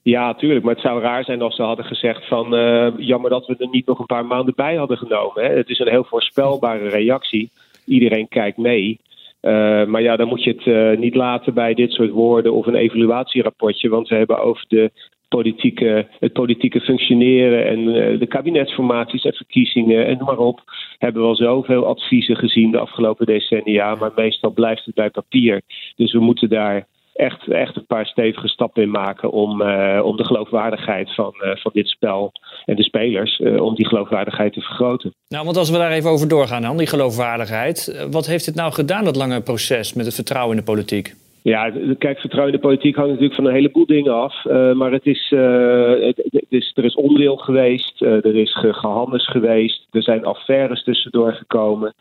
Ja, 0.02 0.35
tuurlijk. 0.35 0.64
Maar 0.64 0.75
het 0.75 0.82
zou 0.82 1.00
raar 1.00 1.25
zijn 1.25 1.42
als 1.42 1.56
ze 1.56 1.62
hadden 1.62 1.85
gezegd 1.85 2.28
van... 2.28 2.54
Uh, 2.54 2.88
jammer 2.97 3.30
dat 3.30 3.47
we 3.47 3.56
er 3.59 3.68
niet 3.71 3.87
nog 3.87 3.99
een 3.99 4.06
paar 4.06 4.26
maanden 4.26 4.54
bij 4.56 4.76
hadden 4.76 4.97
genomen. 4.97 5.44
Hè. 5.44 5.56
Het 5.56 5.68
is 5.68 5.78
een 5.78 5.88
heel 5.88 6.04
voorspelbare 6.04 6.88
reactie. 6.88 7.50
Iedereen 7.85 8.28
kijkt 8.28 8.56
mee. 8.56 9.00
Uh, 9.42 9.84
maar 9.84 10.02
ja, 10.02 10.16
dan 10.16 10.28
moet 10.28 10.44
je 10.44 10.50
het 10.50 10.66
uh, 10.66 10.99
niet 10.99 11.14
laten 11.14 11.54
bij 11.54 11.75
dit 11.75 11.92
soort 11.92 12.11
woorden 12.11 12.52
of 12.52 12.66
een 12.66 12.75
evaluatierapportje. 12.75 13.88
Want 13.88 14.08
we 14.08 14.14
hebben 14.14 14.42
over 14.42 14.64
de 14.68 14.90
politieke, 15.28 16.06
het 16.18 16.32
politieke 16.32 16.80
functioneren 16.80 17.66
en 17.66 17.78
uh, 17.78 18.18
de 18.18 18.26
kabinetsformaties 18.26 19.25
en 19.25 19.32
verkiezingen 19.32 20.06
en 20.06 20.16
noem 20.16 20.26
maar 20.26 20.38
op. 20.38 20.61
Hebben 20.99 21.22
we 21.22 21.28
al 21.28 21.37
zoveel 21.37 21.87
adviezen 21.87 22.37
gezien 22.37 22.70
de 22.70 22.78
afgelopen 22.78 23.26
decennia. 23.26 23.94
Maar 23.94 24.12
meestal 24.16 24.50
blijft 24.50 24.84
het 24.84 24.94
bij 24.94 25.11
papier. 25.11 25.62
Dus 25.96 26.12
we 26.12 26.20
moeten 26.20 26.49
daar 26.49 26.87
echt, 27.14 27.49
echt 27.49 27.76
een 27.76 27.87
paar 27.87 28.07
stevige 28.07 28.49
stappen 28.49 28.83
in 28.83 28.90
maken 28.90 29.31
om, 29.31 29.62
uh, 29.62 30.00
om 30.04 30.16
de 30.16 30.25
geloofwaardigheid 30.25 31.14
van, 31.14 31.35
uh, 31.45 31.57
van 31.57 31.71
dit 31.75 31.88
spel 31.88 32.33
en 32.64 32.76
de 32.76 32.83
spelers, 32.83 33.38
uh, 33.38 33.62
om 33.62 33.75
die 33.75 33.87
geloofwaardigheid 33.87 34.52
te 34.52 34.61
vergroten. 34.61 35.14
Nou, 35.28 35.45
want 35.45 35.57
als 35.57 35.71
we 35.71 35.78
daar 35.78 35.90
even 35.90 36.11
over 36.11 36.28
doorgaan, 36.28 36.62
dan 36.62 36.76
die 36.76 36.87
geloofwaardigheid. 36.87 38.07
Wat 38.11 38.26
heeft 38.26 38.47
het 38.47 38.54
nou 38.54 38.73
gedaan, 38.73 39.04
dat 39.04 39.16
lange 39.16 39.40
proces 39.40 39.92
met 39.92 40.07
het 40.07 40.14
vertrouwen 40.14 40.57
in 40.57 40.64
de 40.64 40.71
politiek? 40.71 41.14
Ja, 41.42 41.71
kijk, 41.99 42.19
vertrouwen 42.19 42.54
in 42.54 42.61
de 42.61 42.66
politiek 42.66 42.97
hangt 42.97 43.11
natuurlijk 43.11 43.35
van 43.35 43.47
een 43.47 43.54
heleboel 43.54 43.87
dingen 43.87 44.14
af. 44.14 44.45
Uh, 44.45 44.73
maar 44.73 44.92
het 44.92 45.07
is, 45.07 45.31
uh, 45.31 45.90
het, 46.07 46.28
het 46.31 46.47
is, 46.49 46.73
er 46.75 46.85
is 46.85 46.95
onwil 46.95 47.37
geweest, 47.37 48.00
uh, 48.00 48.25
er 48.25 48.37
is 48.37 48.54
ge 48.59 48.73
gehandels 48.73 49.28
geweest, 49.28 49.87
er 49.90 50.02
zijn 50.02 50.25
affaires 50.25 50.85
tussendoor 50.85 51.33
gekomen 51.33 51.95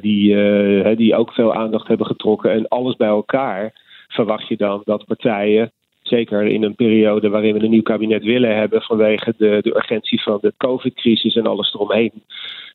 die, 0.00 0.36
die 0.96 1.16
ook 1.16 1.32
veel 1.32 1.54
aandacht 1.54 1.88
hebben 1.88 2.06
getrokken. 2.06 2.52
En 2.52 2.68
alles 2.68 2.96
bij 2.96 3.08
elkaar 3.08 3.72
verwacht 4.08 4.48
je 4.48 4.56
dan 4.56 4.80
dat 4.84 5.04
partijen, 5.04 5.72
zeker 6.02 6.46
in 6.46 6.62
een 6.62 6.74
periode 6.74 7.28
waarin 7.28 7.54
we 7.54 7.64
een 7.64 7.70
nieuw 7.70 7.82
kabinet 7.82 8.24
willen 8.24 8.56
hebben 8.56 8.82
vanwege 8.82 9.34
de, 9.36 9.58
de 9.62 9.76
urgentie 9.76 10.22
van 10.22 10.38
de 10.40 10.52
COVID-crisis 10.56 11.36
en 11.36 11.46
alles 11.46 11.74
eromheen. 11.74 12.12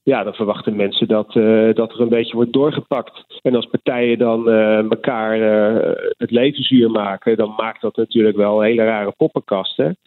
Ja, 0.04 0.24
dan 0.24 0.34
verwachten 0.34 0.75
mensen 0.75 1.08
dat, 1.08 1.36
uh, 1.36 1.74
dat 1.74 1.94
er 1.94 2.02
een 2.02 2.10
beetje 2.10 2.36
wordt 2.36 2.54
doorgepakt. 2.54 3.25
En 3.42 3.56
als 3.56 3.66
partijen 3.66 4.18
dan 4.18 4.50
uh, 4.50 4.78
elkaar 4.78 5.40
uh, 5.40 5.94
het 6.18 6.32
leven 6.32 6.63
zuur 6.63 6.92
maken, 6.92 7.38
dan 7.38 7.54
maakt 7.58 7.82
dat 7.82 7.96
natuurlijk 7.96 8.36
wel 8.38 8.62
hele 8.62 8.84
rare 8.84 9.13
poppenkasten. 9.18 9.98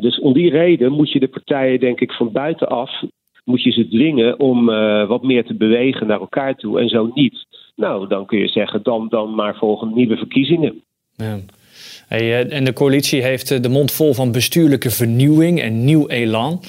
dus 0.00 0.20
om 0.20 0.32
die 0.32 0.50
reden 0.50 0.92
moet 0.92 1.12
je 1.12 1.20
de 1.20 1.28
partijen, 1.28 1.80
denk 1.80 2.00
ik, 2.00 2.12
van 2.12 2.32
buitenaf 2.32 3.02
moet 3.44 3.62
je 3.62 3.70
ze 3.70 3.88
dwingen 3.88 4.38
om 4.38 4.66
wat 5.06 5.22
meer 5.22 5.44
te 5.44 5.54
bewegen 5.54 6.06
naar 6.06 6.20
elkaar 6.20 6.54
toe 6.54 6.80
en 6.80 6.88
zo 6.88 7.10
niet. 7.14 7.46
Nou, 7.76 8.08
dan 8.08 8.26
kun 8.26 8.38
je 8.38 8.48
zeggen, 8.48 8.82
dan, 8.82 9.08
dan 9.08 9.34
maar 9.34 9.56
volgen 9.56 9.94
nieuwe 9.94 10.16
verkiezingen. 10.16 10.82
Ja. 11.16 11.38
Hey, 12.08 12.48
en 12.48 12.64
de 12.64 12.72
coalitie 12.72 13.22
heeft 13.22 13.62
de 13.62 13.68
mond 13.68 13.92
vol 13.92 14.14
van 14.14 14.32
bestuurlijke 14.32 14.90
vernieuwing 14.90 15.60
en 15.60 15.84
nieuw 15.84 16.08
elan. 16.08 16.60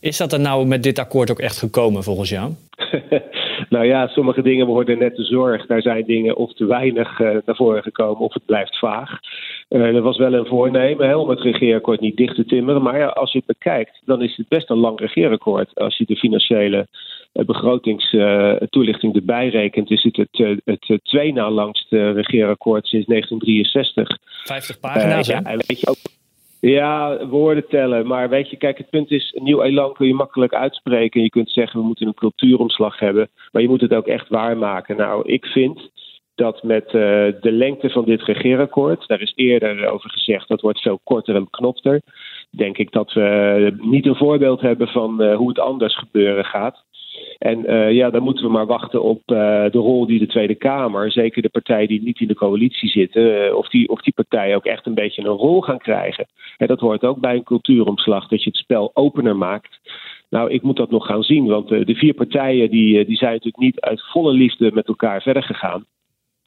Is 0.00 0.16
dat 0.16 0.32
er 0.32 0.40
nou 0.40 0.66
met 0.66 0.82
dit 0.82 0.98
akkoord 0.98 1.30
ook 1.30 1.38
echt 1.38 1.58
gekomen 1.58 2.02
volgens 2.02 2.30
jou? 2.30 2.52
nou 3.74 3.84
ja, 3.84 4.06
sommige 4.06 4.42
dingen 4.42 4.66
worden 4.66 4.98
net 4.98 5.16
de 5.16 5.24
zorg. 5.24 5.66
Daar 5.66 5.82
zijn 5.82 6.04
dingen 6.04 6.36
of 6.36 6.54
te 6.54 6.66
weinig 6.66 7.18
uh, 7.18 7.28
naar 7.44 7.56
voren 7.56 7.82
gekomen 7.82 8.20
of 8.20 8.34
het 8.34 8.44
blijft 8.44 8.78
vaag. 8.78 9.10
Uh, 9.68 9.94
er 9.94 10.02
was 10.02 10.16
wel 10.16 10.32
een 10.32 10.46
voornemen 10.46 11.08
hè, 11.08 11.16
om 11.16 11.28
het 11.28 11.40
regeerakkoord 11.40 12.00
niet 12.00 12.16
dicht 12.16 12.34
te 12.34 12.44
timmeren. 12.44 12.82
Maar 12.82 12.98
ja, 12.98 13.06
als 13.06 13.32
je 13.32 13.38
het 13.38 13.46
bekijkt, 13.46 14.00
dan 14.04 14.22
is 14.22 14.36
het 14.36 14.48
best 14.48 14.70
een 14.70 14.76
lang 14.76 15.00
regeerakkoord. 15.00 15.74
Als 15.74 15.96
je 15.96 16.04
de 16.04 16.16
financiële 16.16 16.86
begrotingstoelichting 17.32 19.14
erbij 19.14 19.48
rekent, 19.48 19.90
is 19.90 20.02
het 20.02 20.16
het, 20.16 20.60
het, 20.64 20.84
het 20.86 21.04
twee 21.04 21.32
na 21.32 21.50
langste 21.50 22.10
regeerakkoord 22.10 22.86
sinds 22.86 23.06
1963. 23.06 24.18
50 24.44 24.80
pagina's, 24.80 25.26
ja, 25.26 25.42
en 25.42 25.62
weet 25.66 25.80
je 25.80 25.88
ook, 25.88 25.96
ja, 26.60 27.26
woorden 27.26 27.68
tellen. 27.68 28.06
Maar 28.06 28.28
weet 28.28 28.50
je, 28.50 28.56
kijk, 28.56 28.78
het 28.78 28.90
punt 28.90 29.10
is, 29.10 29.32
een 29.36 29.42
nieuw 29.42 29.62
elan 29.62 29.92
kun 29.92 30.06
je 30.06 30.14
makkelijk 30.14 30.54
uitspreken. 30.54 31.22
Je 31.22 31.30
kunt 31.30 31.50
zeggen, 31.50 31.80
we 31.80 31.86
moeten 31.86 32.06
een 32.06 32.14
cultuuromslag 32.14 32.98
hebben. 32.98 33.28
Maar 33.52 33.62
je 33.62 33.68
moet 33.68 33.80
het 33.80 33.94
ook 33.94 34.06
echt 34.06 34.28
waarmaken. 34.28 34.96
Nou, 34.96 35.28
ik 35.28 35.46
vind 35.46 35.90
dat 36.34 36.62
met 36.62 36.84
uh, 36.84 36.92
de 37.40 37.52
lengte 37.52 37.90
van 37.90 38.04
dit 38.04 38.22
regeerakkoord, 38.22 39.06
daar 39.06 39.20
is 39.20 39.32
eerder 39.36 39.88
over 39.88 40.10
gezegd, 40.10 40.48
dat 40.48 40.60
wordt 40.60 40.80
veel 40.80 41.00
korter 41.04 41.34
en 41.34 41.44
beknopter. 41.44 42.00
Denk 42.50 42.78
ik 42.78 42.92
dat 42.92 43.12
we 43.12 43.76
niet 43.80 44.06
een 44.06 44.16
voorbeeld 44.16 44.60
hebben 44.60 44.88
van 44.88 45.22
uh, 45.22 45.36
hoe 45.36 45.48
het 45.48 45.58
anders 45.58 45.98
gebeuren 45.98 46.44
gaat. 46.44 46.84
En 47.38 47.70
uh, 47.70 47.92
ja, 47.92 48.10
dan 48.10 48.22
moeten 48.22 48.44
we 48.44 48.50
maar 48.50 48.66
wachten 48.66 49.02
op 49.02 49.18
uh, 49.26 49.36
de 49.70 49.78
rol 49.78 50.06
die 50.06 50.18
de 50.18 50.26
Tweede 50.26 50.54
Kamer, 50.54 51.12
zeker 51.12 51.42
de 51.42 51.48
partijen 51.48 51.88
die 51.88 52.02
niet 52.02 52.20
in 52.20 52.28
de 52.28 52.34
coalitie 52.34 52.88
zitten, 52.88 53.46
uh, 53.46 53.54
of, 53.54 53.68
die, 53.68 53.88
of 53.88 54.00
die 54.00 54.12
partijen 54.12 54.56
ook 54.56 54.64
echt 54.64 54.86
een 54.86 54.94
beetje 54.94 55.22
een 55.22 55.28
rol 55.28 55.60
gaan 55.60 55.78
krijgen. 55.78 56.26
En 56.56 56.66
dat 56.66 56.80
hoort 56.80 57.04
ook 57.04 57.18
bij 57.18 57.34
een 57.34 57.42
cultuuromslag, 57.42 58.28
dat 58.28 58.42
je 58.42 58.50
het 58.50 58.58
spel 58.58 58.90
opener 58.94 59.36
maakt. 59.36 59.78
Nou, 60.30 60.50
ik 60.50 60.62
moet 60.62 60.76
dat 60.76 60.90
nog 60.90 61.06
gaan 61.06 61.22
zien, 61.22 61.46
want 61.46 61.68
de 61.68 61.94
vier 61.94 62.14
partijen 62.14 62.70
die, 62.70 63.04
die 63.04 63.16
zijn 63.16 63.32
natuurlijk 63.32 63.62
niet 63.62 63.80
uit 63.80 64.10
volle 64.10 64.32
liefde 64.32 64.70
met 64.74 64.88
elkaar 64.88 65.22
verder 65.22 65.42
gegaan. 65.42 65.84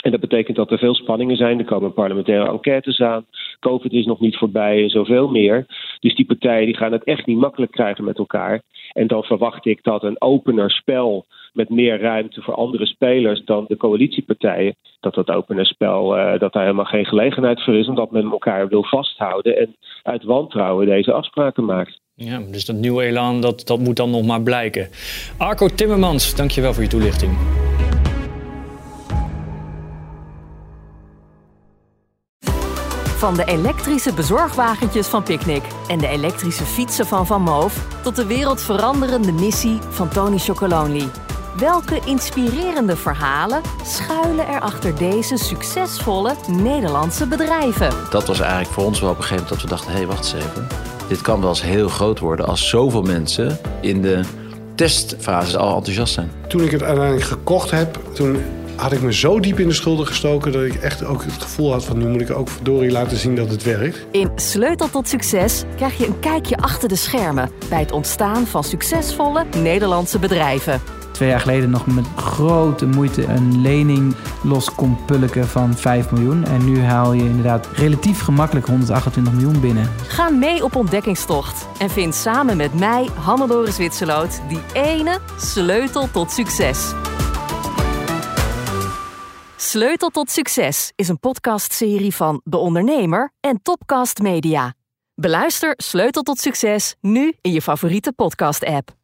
En 0.01 0.11
dat 0.11 0.19
betekent 0.19 0.57
dat 0.57 0.71
er 0.71 0.77
veel 0.77 0.95
spanningen 0.95 1.35
zijn. 1.35 1.59
Er 1.59 1.65
komen 1.65 1.93
parlementaire 1.93 2.51
enquêtes 2.51 3.01
aan. 3.01 3.25
COVID 3.59 3.93
is 3.93 4.05
nog 4.05 4.19
niet 4.19 4.37
voorbij 4.37 4.83
en 4.83 4.89
zoveel 4.89 5.27
meer. 5.27 5.65
Dus 5.99 6.15
die 6.15 6.25
partijen 6.25 6.65
die 6.65 6.77
gaan 6.77 6.91
het 6.91 7.03
echt 7.03 7.25
niet 7.25 7.37
makkelijk 7.37 7.71
krijgen 7.71 8.03
met 8.03 8.17
elkaar. 8.17 8.61
En 8.93 9.07
dan 9.07 9.23
verwacht 9.23 9.65
ik 9.65 9.83
dat 9.83 10.03
een 10.03 10.21
opener 10.21 10.71
spel 10.71 11.25
met 11.53 11.69
meer 11.69 11.99
ruimte 11.99 12.41
voor 12.41 12.55
andere 12.55 12.85
spelers 12.85 13.43
dan 13.45 13.65
de 13.67 13.77
coalitiepartijen, 13.77 14.75
dat 14.99 15.13
dat 15.13 15.29
opener 15.29 15.65
spel, 15.65 16.17
uh, 16.17 16.39
dat 16.39 16.53
daar 16.53 16.63
helemaal 16.63 16.85
geen 16.85 17.05
gelegenheid 17.05 17.63
voor 17.63 17.75
is, 17.75 17.87
omdat 17.87 18.11
men 18.11 18.31
elkaar 18.31 18.67
wil 18.67 18.83
vasthouden 18.83 19.57
en 19.57 19.75
uit 20.03 20.23
wantrouwen 20.23 20.85
deze 20.85 21.11
afspraken 21.11 21.65
maakt. 21.65 21.99
Ja, 22.15 22.39
dus 22.51 22.65
dat 22.65 22.75
nieuwe 22.75 23.03
elan, 23.03 23.41
dat, 23.41 23.67
dat 23.67 23.79
moet 23.79 23.95
dan 23.95 24.09
nog 24.09 24.25
maar 24.25 24.41
blijken. 24.41 24.89
Arco 25.37 25.67
Timmermans, 25.67 26.35
dankjewel 26.35 26.73
voor 26.73 26.83
je 26.83 26.89
toelichting. 26.89 27.31
Van 33.21 33.35
de 33.35 33.45
elektrische 33.45 34.13
bezorgwagentjes 34.13 35.07
van 35.07 35.23
Picnic 35.23 35.63
en 35.87 35.97
de 35.97 36.07
elektrische 36.07 36.63
fietsen 36.63 37.05
van 37.05 37.25
Van 37.25 37.41
Moof 37.41 37.85
tot 38.03 38.15
de 38.15 38.25
wereldveranderende 38.25 39.31
missie 39.31 39.79
van 39.89 40.09
Tony 40.09 40.37
Chocolonely. 40.37 41.07
Welke 41.57 41.99
inspirerende 42.05 42.95
verhalen 42.95 43.61
schuilen 43.85 44.47
er 44.47 44.59
achter 44.59 44.97
deze 44.97 45.37
succesvolle 45.37 46.35
Nederlandse 46.47 47.27
bedrijven? 47.27 47.93
Dat 48.09 48.27
was 48.27 48.39
eigenlijk 48.39 48.71
voor 48.71 48.85
ons 48.85 48.99
wel 48.99 49.09
op 49.09 49.17
een 49.17 49.23
gegeven 49.23 49.43
moment 49.43 49.61
dat 49.61 49.69
we 49.69 49.75
dachten: 49.75 49.91
hé, 49.91 49.97
hey, 49.97 50.07
wacht 50.07 50.33
eens 50.33 50.43
even. 50.43 50.67
Dit 51.07 51.21
kan 51.21 51.39
wel 51.39 51.49
eens 51.49 51.61
heel 51.61 51.89
groot 51.89 52.19
worden 52.19 52.47
als 52.47 52.69
zoveel 52.69 53.01
mensen 53.01 53.59
in 53.81 54.01
de 54.01 54.21
testfase 54.75 55.57
al 55.57 55.75
enthousiast 55.75 56.13
zijn. 56.13 56.31
Toen 56.47 56.61
ik 56.61 56.71
het 56.71 56.83
uiteindelijk 56.83 57.25
gekocht 57.25 57.71
heb, 57.71 57.99
toen 58.13 58.43
had 58.81 58.91
ik 58.91 59.01
me 59.01 59.13
zo 59.13 59.39
diep 59.39 59.59
in 59.59 59.67
de 59.67 59.73
schulden 59.73 60.07
gestoken 60.07 60.51
dat 60.51 60.63
ik 60.63 60.75
echt 60.75 61.05
ook 61.05 61.23
het 61.23 61.41
gevoel 61.41 61.71
had 61.71 61.85
van 61.85 61.97
nu 61.97 62.07
moet 62.07 62.21
ik 62.21 62.31
ook 62.31 62.49
verdorie 62.49 62.91
laten 62.91 63.17
zien 63.17 63.35
dat 63.35 63.49
het 63.49 63.63
werkt. 63.63 64.05
In 64.11 64.31
Sleutel 64.35 64.89
tot 64.89 65.07
Succes 65.07 65.63
krijg 65.75 65.97
je 65.97 66.07
een 66.07 66.19
kijkje 66.19 66.57
achter 66.57 66.89
de 66.89 66.95
schermen 66.95 67.49
bij 67.69 67.79
het 67.79 67.91
ontstaan 67.91 68.47
van 68.47 68.63
succesvolle 68.63 69.45
Nederlandse 69.57 70.19
bedrijven. 70.19 70.81
Twee 71.11 71.29
jaar 71.29 71.39
geleden 71.39 71.69
nog 71.69 71.87
met 71.87 72.05
grote 72.15 72.85
moeite 72.85 73.23
een 73.23 73.61
lening 73.61 74.15
los 74.43 74.75
kon 74.75 74.97
pulken 75.05 75.47
van 75.47 75.77
5 75.77 76.11
miljoen. 76.11 76.45
En 76.45 76.65
nu 76.65 76.81
haal 76.81 77.13
je 77.13 77.23
inderdaad 77.23 77.67
relatief 77.73 78.21
gemakkelijk 78.21 78.67
128 78.67 79.33
miljoen 79.33 79.59
binnen. 79.59 79.89
Ga 80.07 80.29
mee 80.29 80.63
op 80.63 80.75
ontdekkingstocht 80.75 81.67
en 81.79 81.89
vind 81.89 82.15
samen 82.15 82.57
met 82.57 82.79
mij, 82.79 83.09
Hannelore 83.13 83.71
Zwitserloot, 83.71 84.41
die 84.47 84.61
ene 84.73 85.19
sleutel 85.37 86.11
tot 86.11 86.31
succes. 86.31 86.93
Sleutel 89.71 90.09
tot 90.09 90.31
Succes 90.31 90.91
is 90.95 91.07
een 91.07 91.19
podcastserie 91.19 92.15
van 92.15 92.41
De 92.43 92.57
Ondernemer 92.57 93.31
en 93.39 93.61
Topcast 93.61 94.19
Media. 94.19 94.73
Beluister 95.15 95.73
Sleutel 95.77 96.21
tot 96.21 96.39
Succes 96.39 96.95
nu 97.01 97.33
in 97.41 97.51
je 97.51 97.61
favoriete 97.61 98.13
podcast-app. 98.13 99.00